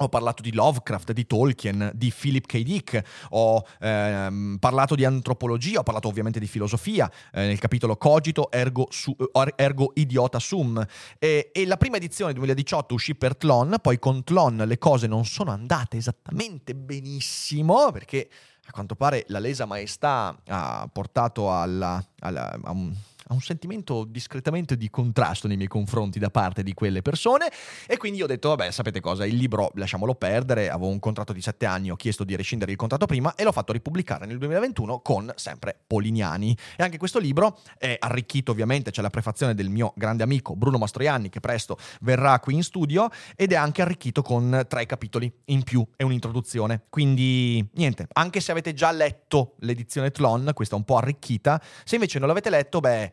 Ho 0.00 0.08
parlato 0.08 0.42
di 0.42 0.52
Lovecraft, 0.52 1.10
di 1.10 1.26
Tolkien, 1.26 1.90
di 1.92 2.14
Philip 2.16 2.46
K. 2.46 2.62
Dick, 2.62 3.02
ho 3.30 3.66
ehm, 3.80 4.58
parlato 4.60 4.94
di 4.94 5.04
antropologia, 5.04 5.80
ho 5.80 5.82
parlato 5.82 6.06
ovviamente 6.06 6.38
di 6.38 6.46
filosofia 6.46 7.10
eh, 7.32 7.46
nel 7.46 7.58
capitolo 7.58 7.96
Cogito 7.96 8.48
ergo, 8.52 8.86
su, 8.90 9.16
eh, 9.18 9.54
ergo 9.56 9.90
idiota 9.94 10.38
sum. 10.38 10.84
E, 11.18 11.50
e, 11.52 11.66
la 11.66 11.76
prima 11.76 11.96
edizione 11.96 12.32
2018 12.32 12.94
uscì 12.94 13.16
per 13.16 13.36
Tlon, 13.36 13.76
poi 13.82 13.98
con 13.98 14.22
Tlon 14.22 14.62
le 14.66 14.78
cose 14.78 15.08
non 15.08 15.24
sono 15.24 15.50
andate 15.50 15.96
esattamente 15.96 16.76
benissimo 16.76 17.90
perché 17.90 18.28
a 18.66 18.70
quanto 18.70 18.94
pare 18.94 19.24
la 19.28 19.40
lesa 19.40 19.64
maestà 19.64 20.40
ha 20.46 20.88
portato 20.92 21.52
alla, 21.52 22.00
alla, 22.20 22.56
a 22.62 22.70
un 22.70 22.94
ha 23.28 23.34
un 23.34 23.40
sentimento 23.40 24.04
discretamente 24.04 24.76
di 24.76 24.90
contrasto 24.90 25.46
nei 25.46 25.56
miei 25.56 25.68
confronti 25.68 26.18
da 26.18 26.30
parte 26.30 26.62
di 26.62 26.74
quelle 26.74 27.02
persone. 27.02 27.50
E 27.86 27.96
quindi 27.96 28.22
ho 28.22 28.26
detto 28.26 28.48
vabbè 28.48 28.70
sapete 28.70 29.00
cosa? 29.00 29.26
Il 29.26 29.36
libro 29.36 29.70
lasciamolo 29.74 30.14
perdere. 30.14 30.70
Avevo 30.70 30.88
un 30.88 30.98
contratto 30.98 31.32
di 31.32 31.40
sette 31.40 31.66
anni 31.66 31.90
ho 31.90 31.96
chiesto 31.96 32.24
di 32.24 32.34
rescindere 32.36 32.70
il 32.70 32.76
contratto 32.76 33.06
prima 33.06 33.34
e 33.34 33.44
l'ho 33.44 33.52
fatto 33.52 33.72
ripubblicare 33.72 34.26
nel 34.26 34.38
2021 34.38 35.00
con 35.00 35.32
sempre 35.36 35.78
Polignani. 35.86 36.56
E 36.76 36.82
anche 36.82 36.98
questo 36.98 37.18
libro 37.18 37.58
è 37.76 37.96
arricchito 37.98 38.52
ovviamente 38.52 38.90
c'è 38.90 39.02
la 39.02 39.10
prefazione 39.10 39.54
del 39.54 39.68
mio 39.68 39.92
grande 39.96 40.22
amico 40.22 40.56
Bruno 40.56 40.78
Mastroianni 40.78 41.28
che 41.28 41.40
presto 41.40 41.76
verrà 42.00 42.38
qui 42.40 42.54
in 42.54 42.62
studio 42.62 43.10
ed 43.36 43.52
è 43.52 43.56
anche 43.56 43.82
arricchito 43.82 44.22
con 44.22 44.64
tre 44.68 44.86
capitoli 44.86 45.30
in 45.46 45.62
più 45.62 45.86
e 45.96 46.04
un'introduzione. 46.04 46.84
Quindi 46.88 47.66
niente 47.74 48.06
anche 48.14 48.40
se 48.40 48.52
avete 48.52 48.72
già 48.72 48.90
letto 48.90 49.54
l'edizione 49.60 50.10
Tlon 50.10 50.50
questa 50.54 50.74
è 50.74 50.78
un 50.78 50.84
po' 50.84 50.96
arricchita 50.96 51.60
se 51.84 51.96
invece 51.96 52.18
non 52.18 52.28
l'avete 52.28 52.50
letto 52.50 52.80
beh 52.80 53.12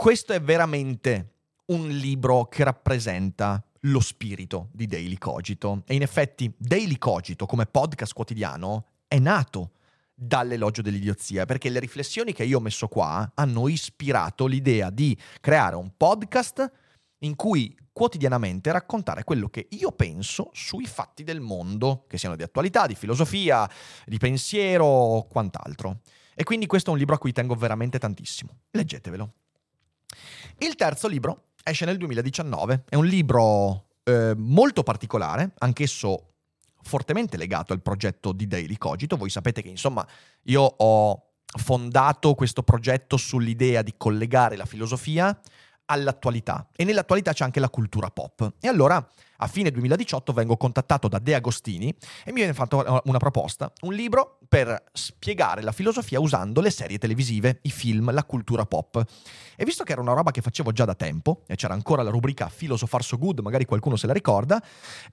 questo 0.00 0.32
è 0.32 0.40
veramente 0.40 1.32
un 1.66 1.88
libro 1.88 2.44
che 2.44 2.62
rappresenta 2.62 3.60
lo 3.80 3.98
spirito 3.98 4.68
di 4.72 4.86
Daily 4.86 5.18
Cogito. 5.18 5.82
E 5.86 5.96
in 5.96 6.02
effetti 6.02 6.54
Daily 6.56 6.98
Cogito 6.98 7.46
come 7.46 7.66
podcast 7.66 8.12
quotidiano 8.12 8.86
è 9.08 9.18
nato 9.18 9.72
dall'elogio 10.14 10.82
dell'idiozia, 10.82 11.46
perché 11.46 11.68
le 11.68 11.80
riflessioni 11.80 12.32
che 12.32 12.44
io 12.44 12.58
ho 12.58 12.60
messo 12.60 12.86
qua 12.86 13.28
hanno 13.34 13.66
ispirato 13.66 14.46
l'idea 14.46 14.90
di 14.90 15.18
creare 15.40 15.74
un 15.74 15.90
podcast 15.96 16.70
in 17.22 17.34
cui 17.34 17.76
quotidianamente 17.92 18.70
raccontare 18.70 19.24
quello 19.24 19.48
che 19.48 19.66
io 19.70 19.90
penso 19.90 20.50
sui 20.52 20.86
fatti 20.86 21.24
del 21.24 21.40
mondo, 21.40 22.04
che 22.06 22.18
siano 22.18 22.36
di 22.36 22.44
attualità, 22.44 22.86
di 22.86 22.94
filosofia, 22.94 23.68
di 24.06 24.18
pensiero 24.18 24.84
o 24.84 25.26
quant'altro. 25.26 26.02
E 26.36 26.44
quindi 26.44 26.66
questo 26.66 26.90
è 26.90 26.92
un 26.92 27.00
libro 27.00 27.16
a 27.16 27.18
cui 27.18 27.32
tengo 27.32 27.56
veramente 27.56 27.98
tantissimo. 27.98 28.60
Leggetevelo. 28.70 29.32
Il 30.58 30.74
terzo 30.74 31.08
libro 31.08 31.50
esce 31.62 31.84
nel 31.84 31.98
2019, 31.98 32.84
è 32.88 32.94
un 32.94 33.06
libro 33.06 33.88
eh, 34.04 34.34
molto 34.36 34.82
particolare, 34.82 35.52
anch'esso 35.58 36.32
fortemente 36.82 37.36
legato 37.36 37.72
al 37.72 37.82
progetto 37.82 38.32
di 38.32 38.46
Daily 38.46 38.76
Cogito. 38.76 39.16
Voi 39.16 39.30
sapete 39.30 39.62
che 39.62 39.68
insomma 39.68 40.06
io 40.44 40.62
ho 40.62 41.22
fondato 41.58 42.34
questo 42.34 42.62
progetto 42.62 43.16
sull'idea 43.16 43.82
di 43.82 43.94
collegare 43.96 44.56
la 44.56 44.66
filosofia 44.66 45.38
all'attualità 45.90 46.68
e 46.76 46.84
nell'attualità 46.84 47.32
c'è 47.32 47.44
anche 47.44 47.60
la 47.60 47.70
cultura 47.70 48.10
pop. 48.10 48.54
E 48.60 48.68
allora 48.68 49.06
a 49.40 49.46
fine 49.46 49.70
2018 49.70 50.32
vengo 50.32 50.56
contattato 50.56 51.08
da 51.08 51.18
De 51.18 51.34
Agostini 51.34 51.88
e 52.24 52.32
mi 52.32 52.36
viene 52.36 52.54
fatta 52.54 53.00
una 53.04 53.18
proposta, 53.18 53.72
un 53.82 53.92
libro 53.92 54.38
per 54.48 54.84
spiegare 54.92 55.62
la 55.62 55.72
filosofia 55.72 56.18
usando 56.18 56.60
le 56.60 56.70
serie 56.70 56.98
televisive, 56.98 57.60
i 57.62 57.70
film, 57.70 58.12
la 58.12 58.24
cultura 58.24 58.66
pop. 58.66 59.02
E 59.56 59.64
visto 59.64 59.84
che 59.84 59.92
era 59.92 60.00
una 60.00 60.12
roba 60.12 60.30
che 60.30 60.40
facevo 60.40 60.72
già 60.72 60.84
da 60.84 60.94
tempo, 60.94 61.42
e 61.46 61.54
c'era 61.54 61.74
ancora 61.74 62.02
la 62.02 62.10
rubrica 62.10 62.50
Philosopher 62.54 63.02
So 63.02 63.16
Good, 63.18 63.40
magari 63.40 63.64
qualcuno 63.64 63.96
se 63.96 64.06
la 64.06 64.12
ricorda, 64.12 64.62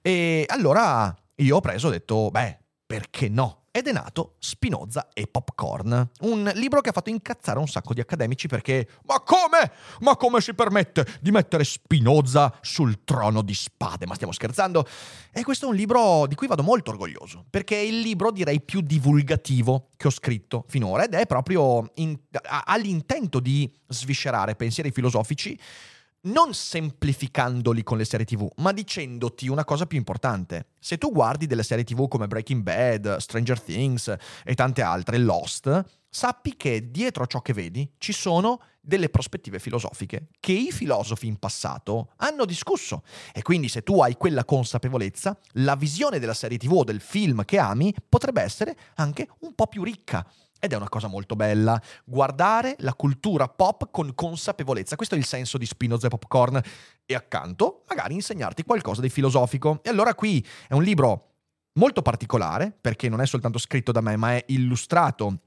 e 0.02 0.44
allora 0.48 1.14
io 1.36 1.56
ho 1.56 1.60
preso 1.60 1.86
e 1.86 1.90
ho 1.90 1.92
detto, 1.92 2.30
beh, 2.30 2.58
perché 2.86 3.28
no? 3.28 3.65
Ed 3.76 3.88
è 3.88 3.92
nato 3.92 4.36
Spinoza 4.38 5.10
e 5.12 5.26
Popcorn, 5.26 6.08
un 6.20 6.50
libro 6.54 6.80
che 6.80 6.88
ha 6.88 6.92
fatto 6.92 7.10
incazzare 7.10 7.58
un 7.58 7.68
sacco 7.68 7.92
di 7.92 8.00
accademici 8.00 8.48
perché 8.48 8.88
ma 9.04 9.20
come? 9.20 9.70
Ma 10.00 10.16
come 10.16 10.40
si 10.40 10.54
permette 10.54 11.06
di 11.20 11.30
mettere 11.30 11.62
Spinoza 11.62 12.56
sul 12.62 13.04
trono 13.04 13.42
di 13.42 13.52
spade? 13.52 14.06
Ma 14.06 14.14
stiamo 14.14 14.32
scherzando? 14.32 14.86
E 15.30 15.42
questo 15.42 15.66
è 15.66 15.68
un 15.68 15.74
libro 15.74 16.26
di 16.26 16.34
cui 16.34 16.46
vado 16.46 16.62
molto 16.62 16.90
orgoglioso, 16.90 17.44
perché 17.50 17.76
è 17.76 17.80
il 17.82 18.00
libro 18.00 18.30
direi 18.30 18.62
più 18.62 18.80
divulgativo 18.80 19.88
che 19.98 20.06
ho 20.06 20.10
scritto 20.10 20.64
finora 20.68 21.04
ed 21.04 21.12
è 21.12 21.26
proprio 21.26 21.90
in, 21.96 22.18
ha 22.44 22.76
l'intento 22.78 23.40
di 23.40 23.70
sviscerare 23.88 24.56
pensieri 24.56 24.90
filosofici 24.90 25.58
non 26.26 26.54
semplificandoli 26.54 27.82
con 27.82 27.98
le 27.98 28.04
serie 28.04 28.26
TV, 28.26 28.48
ma 28.56 28.72
dicendoti 28.72 29.48
una 29.48 29.64
cosa 29.64 29.86
più 29.86 29.98
importante. 29.98 30.68
Se 30.80 30.98
tu 30.98 31.12
guardi 31.12 31.46
delle 31.46 31.62
serie 31.62 31.84
TV 31.84 32.08
come 32.08 32.26
Breaking 32.26 32.62
Bad, 32.62 33.16
Stranger 33.16 33.60
Things 33.60 34.14
e 34.44 34.54
tante 34.54 34.82
altre, 34.82 35.18
Lost, 35.18 35.84
sappi 36.08 36.56
che 36.56 36.90
dietro 36.90 37.24
a 37.24 37.26
ciò 37.26 37.42
che 37.42 37.52
vedi 37.52 37.90
ci 37.98 38.12
sono 38.12 38.60
delle 38.80 39.08
prospettive 39.08 39.58
filosofiche 39.58 40.28
che 40.38 40.52
i 40.52 40.70
filosofi 40.70 41.26
in 41.26 41.38
passato 41.38 42.12
hanno 42.16 42.44
discusso. 42.44 43.02
E 43.32 43.42
quindi 43.42 43.68
se 43.68 43.82
tu 43.82 44.00
hai 44.00 44.16
quella 44.16 44.44
consapevolezza, 44.44 45.38
la 45.54 45.74
visione 45.74 46.18
della 46.18 46.34
serie 46.34 46.58
TV 46.58 46.72
o 46.72 46.84
del 46.84 47.00
film 47.00 47.44
che 47.44 47.58
ami 47.58 47.94
potrebbe 48.08 48.42
essere 48.42 48.76
anche 48.94 49.28
un 49.40 49.54
po' 49.54 49.66
più 49.66 49.82
ricca. 49.82 50.26
Ed 50.66 50.72
è 50.72 50.76
una 50.76 50.88
cosa 50.88 51.06
molto 51.06 51.36
bella, 51.36 51.80
guardare 52.04 52.74
la 52.80 52.94
cultura 52.94 53.46
pop 53.46 53.88
con 53.92 54.14
consapevolezza. 54.16 54.96
Questo 54.96 55.14
è 55.14 55.18
il 55.18 55.24
senso 55.24 55.58
di 55.58 55.64
Spinoza 55.64 56.08
e 56.08 56.10
Popcorn. 56.10 56.60
E 57.06 57.14
accanto, 57.14 57.84
magari 57.88 58.14
insegnarti 58.14 58.64
qualcosa 58.64 59.00
di 59.00 59.08
filosofico. 59.08 59.78
E 59.84 59.90
allora 59.90 60.14
qui 60.14 60.44
è 60.66 60.74
un 60.74 60.82
libro 60.82 61.34
molto 61.74 62.02
particolare, 62.02 62.76
perché 62.78 63.08
non 63.08 63.20
è 63.20 63.26
soltanto 63.26 63.58
scritto 63.58 63.92
da 63.92 64.00
me, 64.00 64.16
ma 64.16 64.34
è 64.34 64.44
illustrato 64.48 65.38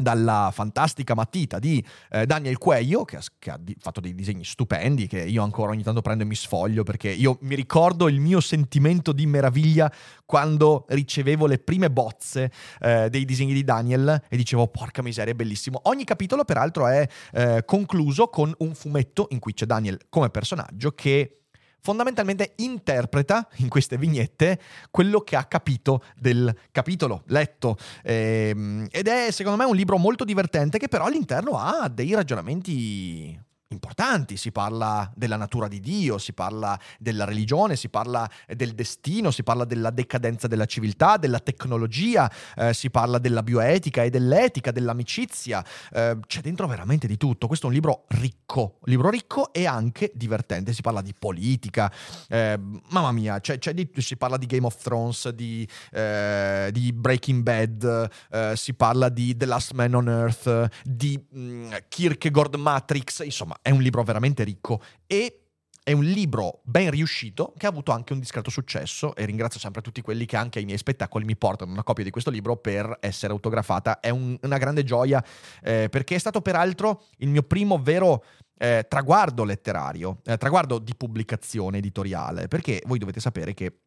dalla 0.00 0.50
fantastica 0.52 1.14
matita 1.14 1.58
di 1.58 1.84
eh, 2.10 2.26
Daniel 2.26 2.58
Cuello, 2.58 3.04
che 3.04 3.16
ha, 3.16 3.22
che 3.38 3.50
ha 3.50 3.58
di, 3.58 3.76
fatto 3.78 4.00
dei 4.00 4.14
disegni 4.14 4.44
stupendi, 4.44 5.06
che 5.06 5.22
io 5.22 5.42
ancora 5.42 5.72
ogni 5.72 5.82
tanto 5.82 6.00
prendo 6.00 6.24
e 6.24 6.26
mi 6.26 6.34
sfoglio, 6.34 6.82
perché 6.82 7.10
io 7.10 7.38
mi 7.42 7.54
ricordo 7.54 8.08
il 8.08 8.20
mio 8.20 8.40
sentimento 8.40 9.12
di 9.12 9.26
meraviglia 9.26 9.92
quando 10.24 10.86
ricevevo 10.88 11.46
le 11.46 11.58
prime 11.58 11.90
bozze 11.90 12.50
eh, 12.80 13.08
dei 13.10 13.24
disegni 13.24 13.52
di 13.52 13.64
Daniel 13.64 14.22
e 14.28 14.36
dicevo, 14.36 14.68
porca 14.68 15.02
miseria, 15.02 15.32
è 15.32 15.36
bellissimo. 15.36 15.80
Ogni 15.84 16.04
capitolo, 16.04 16.44
peraltro, 16.44 16.86
è 16.86 17.06
eh, 17.32 17.62
concluso 17.64 18.28
con 18.28 18.52
un 18.58 18.74
fumetto 18.74 19.26
in 19.30 19.38
cui 19.38 19.54
c'è 19.54 19.66
Daniel 19.66 19.98
come 20.08 20.30
personaggio 20.30 20.92
che 20.92 21.39
fondamentalmente 21.80 22.52
interpreta 22.56 23.48
in 23.56 23.68
queste 23.68 23.96
vignette 23.96 24.60
quello 24.90 25.20
che 25.20 25.36
ha 25.36 25.44
capito 25.44 26.02
del 26.16 26.54
capitolo 26.70 27.22
letto. 27.26 27.76
Ehm, 28.02 28.86
ed 28.90 29.08
è 29.08 29.30
secondo 29.30 29.58
me 29.58 29.68
un 29.68 29.76
libro 29.76 29.96
molto 29.98 30.24
divertente 30.24 30.78
che 30.78 30.88
però 30.88 31.04
all'interno 31.04 31.58
ha 31.58 31.88
dei 31.88 32.14
ragionamenti 32.14 33.48
importanti, 33.72 34.36
si 34.36 34.50
parla 34.50 35.10
della 35.14 35.36
natura 35.36 35.68
di 35.68 35.78
Dio, 35.78 36.18
si 36.18 36.32
parla 36.32 36.78
della 36.98 37.24
religione, 37.24 37.76
si 37.76 37.88
parla 37.88 38.28
del 38.48 38.72
destino, 38.72 39.30
si 39.30 39.44
parla 39.44 39.64
della 39.64 39.90
decadenza 39.90 40.48
della 40.48 40.64
civiltà, 40.64 41.16
della 41.16 41.38
tecnologia, 41.38 42.30
eh, 42.56 42.74
si 42.74 42.90
parla 42.90 43.18
della 43.18 43.44
bioetica 43.44 44.02
e 44.02 44.10
dell'etica, 44.10 44.72
dell'amicizia, 44.72 45.64
eh, 45.92 46.18
c'è 46.26 46.40
dentro 46.40 46.66
veramente 46.66 47.06
di 47.06 47.16
tutto. 47.16 47.46
Questo 47.46 47.66
è 47.66 47.68
un 47.68 47.74
libro 47.74 48.06
ricco, 48.08 48.78
libro 48.84 49.08
ricco 49.08 49.52
e 49.52 49.66
anche 49.66 50.10
divertente, 50.14 50.72
si 50.72 50.82
parla 50.82 51.00
di 51.00 51.14
politica, 51.16 51.92
eh, 52.28 52.58
mamma 52.88 53.12
mia, 53.12 53.38
c'è, 53.38 53.58
c'è 53.58 53.72
di, 53.72 53.88
si 53.98 54.16
parla 54.16 54.36
di 54.36 54.46
Game 54.46 54.66
of 54.66 54.82
Thrones, 54.82 55.28
di, 55.28 55.66
eh, 55.92 56.70
di 56.72 56.92
Breaking 56.92 57.42
Bad, 57.42 58.10
eh, 58.32 58.52
si 58.56 58.74
parla 58.74 59.08
di 59.08 59.36
The 59.36 59.46
Last 59.46 59.72
Man 59.74 59.94
on 59.94 60.08
Earth, 60.08 60.68
di 60.82 61.16
mh, 61.30 61.40
mm, 61.40 61.72
Kierkegaard 61.88 62.56
Matrix, 62.56 63.20
insomma 63.24 63.58
è 63.62 63.70
un 63.70 63.80
libro 63.80 64.02
veramente 64.02 64.44
ricco 64.44 64.82
e 65.06 65.40
è 65.82 65.92
un 65.92 66.04
libro 66.04 66.60
ben 66.64 66.90
riuscito 66.90 67.54
che 67.56 67.66
ha 67.66 67.68
avuto 67.70 67.90
anche 67.90 68.12
un 68.12 68.18
discreto 68.18 68.50
successo 68.50 69.14
e 69.14 69.24
ringrazio 69.24 69.58
sempre 69.58 69.80
tutti 69.82 70.02
quelli 70.02 70.26
che 70.26 70.36
anche 70.36 70.58
ai 70.58 70.64
miei 70.64 70.78
spettacoli 70.78 71.24
mi 71.24 71.36
portano 71.36 71.72
una 71.72 71.82
copia 71.82 72.04
di 72.04 72.10
questo 72.10 72.30
libro 72.30 72.56
per 72.56 72.98
essere 73.00 73.32
autografata. 73.32 73.98
È 73.98 74.10
un, 74.10 74.38
una 74.42 74.58
grande 74.58 74.84
gioia 74.84 75.24
eh, 75.62 75.88
perché 75.90 76.14
è 76.14 76.18
stato 76.18 76.42
peraltro 76.42 77.04
il 77.18 77.28
mio 77.28 77.42
primo 77.42 77.80
vero 77.82 78.24
eh, 78.58 78.86
traguardo 78.88 79.42
letterario, 79.44 80.20
eh, 80.24 80.36
traguardo 80.36 80.78
di 80.78 80.94
pubblicazione 80.94 81.78
editoriale, 81.78 82.46
perché 82.46 82.82
voi 82.86 82.98
dovete 82.98 83.20
sapere 83.20 83.54
che 83.54 83.78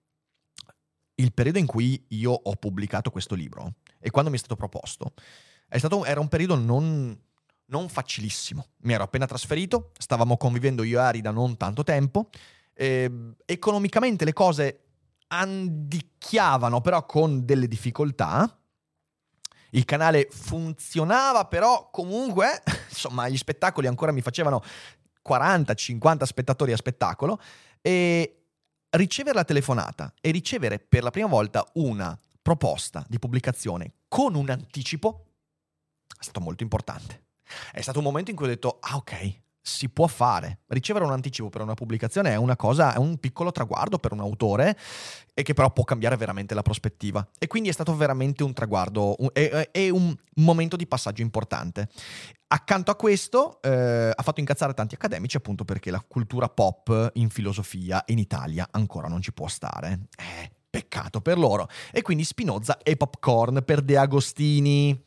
il 1.15 1.31
periodo 1.31 1.59
in 1.59 1.67
cui 1.67 2.03
io 2.09 2.31
ho 2.31 2.55
pubblicato 2.55 3.11
questo 3.11 3.35
libro 3.35 3.75
e 3.99 4.09
quando 4.09 4.31
mi 4.31 4.35
è 4.35 4.39
stato 4.39 4.55
proposto 4.55 5.13
è 5.73 5.77
stato, 5.77 6.05
era 6.05 6.19
un 6.19 6.27
periodo 6.27 6.55
non 6.55 7.17
non 7.65 7.89
facilissimo. 7.89 8.67
Mi 8.81 8.93
ero 8.93 9.03
appena 9.03 9.25
trasferito, 9.25 9.91
stavamo 9.97 10.37
convivendo 10.37 10.83
io 10.83 10.99
e 10.99 11.01
Ari 11.01 11.21
da 11.21 11.31
non 11.31 11.57
tanto 11.57 11.83
tempo, 11.83 12.29
eh, 12.73 13.35
economicamente 13.45 14.25
le 14.25 14.33
cose 14.33 14.79
andicchiavano 15.27 16.81
però 16.81 17.05
con 17.05 17.45
delle 17.45 17.67
difficoltà. 17.67 18.57
Il 19.71 19.85
canale 19.85 20.27
funzionava, 20.29 21.45
però 21.45 21.89
comunque, 21.91 22.61
insomma, 22.89 23.27
gli 23.27 23.37
spettacoli 23.37 23.87
ancora 23.87 24.11
mi 24.11 24.21
facevano 24.21 24.61
40-50 25.27 26.23
spettatori 26.23 26.73
a 26.73 26.77
spettacolo 26.77 27.39
e 27.81 28.45
ricevere 28.91 29.35
la 29.35 29.43
telefonata 29.43 30.13
e 30.21 30.29
ricevere 30.29 30.77
per 30.79 31.01
la 31.01 31.09
prima 31.09 31.27
volta 31.27 31.65
una 31.73 32.17
proposta 32.41 33.03
di 33.07 33.17
pubblicazione 33.17 33.93
con 34.07 34.35
un 34.35 34.49
anticipo 34.49 35.25
è 36.05 36.23
stato 36.23 36.39
molto 36.39 36.61
importante. 36.61 37.22
È 37.71 37.81
stato 37.81 37.99
un 37.99 38.05
momento 38.05 38.31
in 38.31 38.35
cui 38.35 38.45
ho 38.45 38.49
detto, 38.49 38.77
ah 38.81 38.95
ok, 38.95 39.41
si 39.65 39.89
può 39.89 40.07
fare. 40.07 40.59
Ricevere 40.67 41.05
un 41.05 41.11
anticipo 41.11 41.49
per 41.49 41.61
una 41.61 41.73
pubblicazione 41.73 42.31
è 42.31 42.35
una 42.35 42.57
cosa, 42.57 42.93
è 42.93 42.97
un 42.97 43.17
piccolo 43.17 43.51
traguardo 43.51 43.97
per 43.97 44.11
un 44.11 44.19
autore 44.19 44.77
e 45.33 45.41
che 45.41 45.53
però 45.53 45.71
può 45.71 45.85
cambiare 45.85 46.17
veramente 46.17 46.53
la 46.53 46.61
prospettiva. 46.61 47.25
E 47.39 47.47
quindi 47.47 47.69
è 47.69 47.71
stato 47.71 47.95
veramente 47.95 48.43
un 48.43 48.53
traguardo, 48.53 49.15
è 49.33 49.89
un 49.89 50.13
momento 50.35 50.75
di 50.75 50.85
passaggio 50.85 51.21
importante. 51.21 51.87
Accanto 52.47 52.91
a 52.91 52.95
questo 52.95 53.61
eh, 53.61 54.11
ha 54.13 54.21
fatto 54.21 54.41
incazzare 54.41 54.73
tanti 54.73 54.95
accademici 54.95 55.37
appunto 55.37 55.63
perché 55.63 55.89
la 55.89 56.03
cultura 56.05 56.49
pop 56.49 57.11
in 57.13 57.29
filosofia 57.29 58.03
in 58.07 58.19
Italia 58.19 58.67
ancora 58.69 59.07
non 59.07 59.21
ci 59.21 59.31
può 59.31 59.47
stare. 59.47 60.07
Eh, 60.17 60.51
peccato 60.69 61.21
per 61.21 61.37
loro. 61.37 61.67
E 61.91 62.01
quindi 62.01 62.23
Spinoza 62.25 62.79
e 62.79 62.97
Popcorn 62.97 63.63
per 63.63 63.81
De 63.81 63.97
Agostini. 63.97 65.05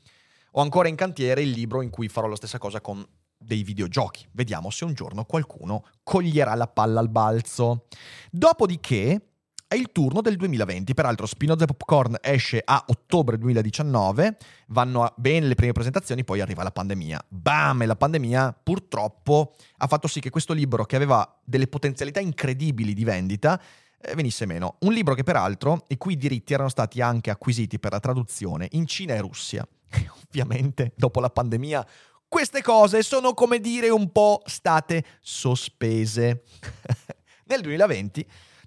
Ho 0.59 0.63
ancora 0.63 0.89
in 0.89 0.95
cantiere 0.95 1.43
il 1.43 1.51
libro 1.51 1.83
in 1.83 1.91
cui 1.91 2.09
farò 2.09 2.29
la 2.29 2.37
stessa 2.37 2.57
cosa 2.57 2.81
con 2.81 3.07
dei 3.37 3.63
videogiochi. 3.63 4.27
Vediamo 4.33 4.71
se 4.71 4.87
un 4.87 4.95
giorno 4.95 5.27
qualcuno 5.27 5.85
coglierà 6.03 6.55
la 6.55 6.67
palla 6.67 6.99
al 7.01 7.11
balzo. 7.11 7.85
Dopodiché 8.31 9.33
è 9.69 9.75
il 9.75 9.93
turno 9.93 10.23
del 10.23 10.37
2020. 10.37 10.95
Peraltro, 10.95 11.27
Spinoza 11.27 11.67
Popcorn 11.67 12.17
esce 12.23 12.63
a 12.65 12.83
ottobre 12.89 13.37
2019. 13.37 14.39
Vanno 14.69 15.13
bene 15.19 15.47
le 15.47 15.55
prime 15.57 15.73
presentazioni, 15.73 16.25
poi 16.25 16.41
arriva 16.41 16.63
la 16.63 16.71
pandemia. 16.71 17.23
Bam! 17.29 17.83
E 17.83 17.87
la 17.87 17.97
pandemia 17.97 18.59
purtroppo 18.63 19.53
ha 19.77 19.87
fatto 19.87 20.09
sì 20.09 20.21
che 20.21 20.31
questo 20.31 20.55
libro, 20.55 20.87
che 20.87 20.97
aveva 20.97 21.39
delle 21.45 21.67
potenzialità 21.67 22.21
incredibili 22.21 22.95
di 22.95 23.05
vendita, 23.05 23.61
eh, 24.01 24.15
venisse 24.15 24.47
meno. 24.47 24.77
Un 24.81 24.95
libro 24.95 25.13
che 25.13 25.23
peraltro 25.23 25.85
i 25.89 25.99
cui 25.99 26.17
diritti 26.17 26.55
erano 26.55 26.71
stati 26.71 27.03
anche 27.03 27.29
acquisiti 27.29 27.79
per 27.79 27.93
la 27.93 28.01
traduzione 28.01 28.69
in 28.71 28.87
Cina 28.87 29.13
e 29.13 29.21
Russia. 29.21 29.69
Ovviamente 30.27 30.93
dopo 30.97 31.21
la 31.21 31.31
pandemia 31.31 31.87
queste 32.29 32.61
cose 32.61 33.03
sono 33.03 33.35
come 33.35 33.61
dire 33.61 33.89
un 33.89 34.11
po' 34.11 34.43
state 34.45 35.05
sospese. 35.21 36.43
Nel 37.47 37.61
2020 37.61 38.27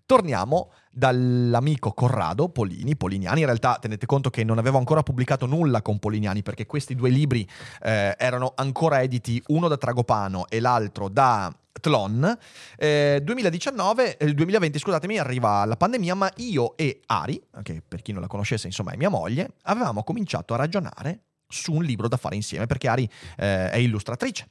torniamo 0.09 0.71
dall'amico 0.89 1.91
Corrado 1.91 2.49
Polini, 2.49 2.95
Poliniani. 2.95 3.41
In 3.41 3.45
realtà 3.45 3.77
tenete 3.79 4.07
conto 4.07 4.31
che 4.31 4.43
non 4.43 4.57
avevo 4.57 4.79
ancora 4.79 5.03
pubblicato 5.03 5.45
nulla 5.45 5.83
con 5.83 5.99
Poliniani 5.99 6.41
perché 6.41 6.65
questi 6.65 6.95
due 6.95 7.11
libri 7.11 7.47
eh, 7.83 8.15
erano 8.17 8.53
ancora 8.55 9.03
editi, 9.03 9.39
uno 9.49 9.67
da 9.67 9.77
Tragopano 9.77 10.47
e 10.47 10.59
l'altro 10.59 11.09
da 11.09 11.55
Tlon. 11.79 12.35
Eh, 12.75 13.21
2019, 13.23 14.17
eh, 14.17 14.33
2020, 14.33 14.79
scusatemi, 14.79 15.19
arriva 15.19 15.63
la 15.65 15.77
pandemia, 15.77 16.15
ma 16.15 16.31
io 16.37 16.75
e 16.75 17.01
Ari, 17.05 17.39
che 17.61 17.83
per 17.87 18.01
chi 18.01 18.11
non 18.11 18.21
la 18.21 18.27
conoscesse, 18.27 18.65
insomma, 18.65 18.93
è 18.93 18.97
mia 18.97 19.09
moglie, 19.09 19.57
avevamo 19.65 20.03
cominciato 20.03 20.55
a 20.55 20.57
ragionare 20.57 21.25
su 21.47 21.71
un 21.71 21.83
libro 21.83 22.07
da 22.07 22.17
fare 22.17 22.33
insieme, 22.33 22.65
perché 22.65 22.87
Ari 22.87 23.07
eh, 23.37 23.69
è 23.69 23.77
illustratrice. 23.77 24.47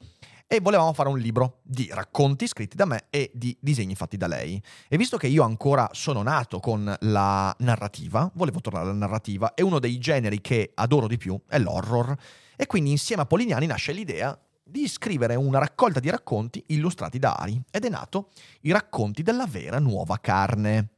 E 0.51 0.61
volevamo 0.61 0.95
fare 0.95 1.11
un 1.11 1.19
libro 1.19 1.59
di 1.63 1.91
racconti 1.93 2.47
scritti 2.47 2.75
da 2.75 2.87
me 2.87 3.09
e 3.11 3.31
di 3.35 3.55
disegni 3.61 3.95
fatti 3.95 4.17
da 4.17 4.27
lei. 4.27 4.61
E 4.89 4.97
visto 4.97 5.19
che 5.19 5.27
io 5.27 5.43
ancora 5.43 5.91
sono 5.93 6.23
nato 6.23 6.59
con 6.59 6.91
la 7.01 7.55
narrativa, 7.59 8.31
volevo 8.33 8.63
tornare 8.63 8.87
alla 8.87 8.95
narrativa, 8.95 9.53
e 9.53 9.63
uno 9.63 9.79
dei 9.79 9.99
generi 9.99 10.41
che 10.41 10.71
adoro 10.75 11.07
di 11.07 11.19
più 11.19 11.39
è 11.47 11.59
l'horror. 11.59 12.17
E 12.57 12.67
quindi 12.67 12.91
insieme 12.91 13.21
a 13.21 13.27
Polignani 13.27 13.67
nasce 13.67 13.93
l'idea 13.93 14.41
di 14.65 14.89
scrivere 14.89 15.35
una 15.35 15.59
raccolta 15.59 16.01
di 16.01 16.09
racconti 16.09 16.65
illustrati 16.69 17.19
da 17.19 17.35
Ari. 17.35 17.61
Ed 17.71 17.85
è 17.85 17.91
nato 17.91 18.31
I 18.63 18.73
racconti 18.73 19.23
della 19.23 19.47
vera 19.47 19.79
nuova 19.79 20.19
carne. 20.19 20.89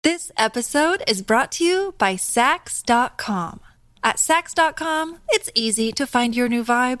This 0.00 0.30
episode 0.36 1.02
is 1.06 1.22
brought 1.22 1.56
to 1.56 1.64
you 1.64 1.94
by 1.96 2.16
Sax.com. 2.16 3.60
At 4.00 4.18
Sax.com, 4.18 5.20
it's 5.28 5.50
easy 5.54 5.90
to 5.92 6.04
find 6.06 6.34
your 6.34 6.50
new 6.50 6.62
vibe. 6.62 7.00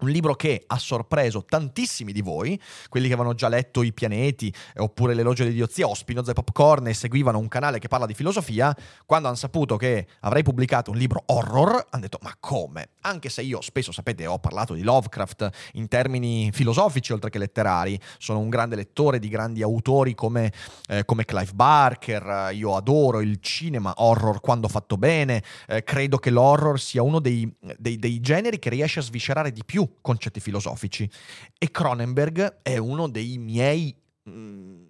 Un 0.00 0.10
libro 0.10 0.34
che 0.34 0.62
ha 0.66 0.78
sorpreso 0.78 1.44
tantissimi 1.44 2.12
di 2.12 2.22
voi, 2.22 2.60
quelli 2.88 3.08
che 3.08 3.14
avevano 3.14 3.34
già 3.34 3.48
letto 3.48 3.82
I 3.82 3.92
pianeti 3.92 4.52
eh, 4.74 4.80
oppure 4.80 5.14
L'elogio 5.14 5.42
dell'idiozia 5.42 5.86
o 5.88 5.94
Spinoza 5.94 6.30
e 6.30 6.34
Popcorn 6.34 6.86
e 6.86 6.94
seguivano 6.94 7.38
un 7.38 7.48
canale 7.48 7.80
che 7.80 7.88
parla 7.88 8.06
di 8.06 8.14
filosofia, 8.14 8.76
quando 9.06 9.26
hanno 9.26 9.36
saputo 9.36 9.76
che 9.76 10.06
avrei 10.20 10.42
pubblicato 10.44 10.90
un 10.92 10.96
libro 10.96 11.22
horror, 11.26 11.86
hanno 11.90 12.02
detto 12.02 12.18
ma 12.22 12.36
come? 12.38 12.90
Anche 13.00 13.28
se 13.28 13.42
io 13.42 13.60
spesso, 13.60 13.90
sapete, 13.90 14.26
ho 14.26 14.38
parlato 14.38 14.74
di 14.74 14.82
Lovecraft 14.82 15.48
in 15.72 15.88
termini 15.88 16.50
filosofici 16.52 17.12
oltre 17.12 17.30
che 17.30 17.38
letterari, 17.38 17.98
sono 18.18 18.38
un 18.38 18.48
grande 18.48 18.76
lettore 18.76 19.18
di 19.18 19.28
grandi 19.28 19.62
autori 19.62 20.14
come, 20.14 20.52
eh, 20.88 21.04
come 21.04 21.24
Clive 21.24 21.52
Barker, 21.54 22.50
io 22.52 22.76
adoro 22.76 23.20
il 23.20 23.38
cinema 23.40 23.94
horror 23.96 24.40
quando 24.40 24.68
fatto 24.68 24.96
bene, 24.96 25.42
eh, 25.66 25.82
credo 25.82 26.18
che 26.18 26.30
l'horror 26.30 26.78
sia 26.80 27.02
uno 27.02 27.18
dei, 27.18 27.52
dei, 27.78 27.98
dei 27.98 28.20
generi 28.20 28.58
che 28.58 28.70
riesce 28.70 29.00
a 29.00 29.02
sviscerare 29.02 29.50
di 29.50 29.64
più 29.64 29.87
concetti 30.00 30.40
filosofici. 30.40 31.10
E 31.58 31.70
Cronenberg 31.70 32.60
è 32.62 32.76
uno 32.76 33.08
dei 33.08 33.38
miei, 33.38 33.94
mm, 34.28 34.84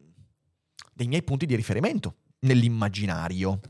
dei 0.93 1.09
miei 1.09 1.23
punti 1.23 1.47
di 1.47 1.55
riferimento 1.55 2.17
nell'immaginario. 2.41 3.61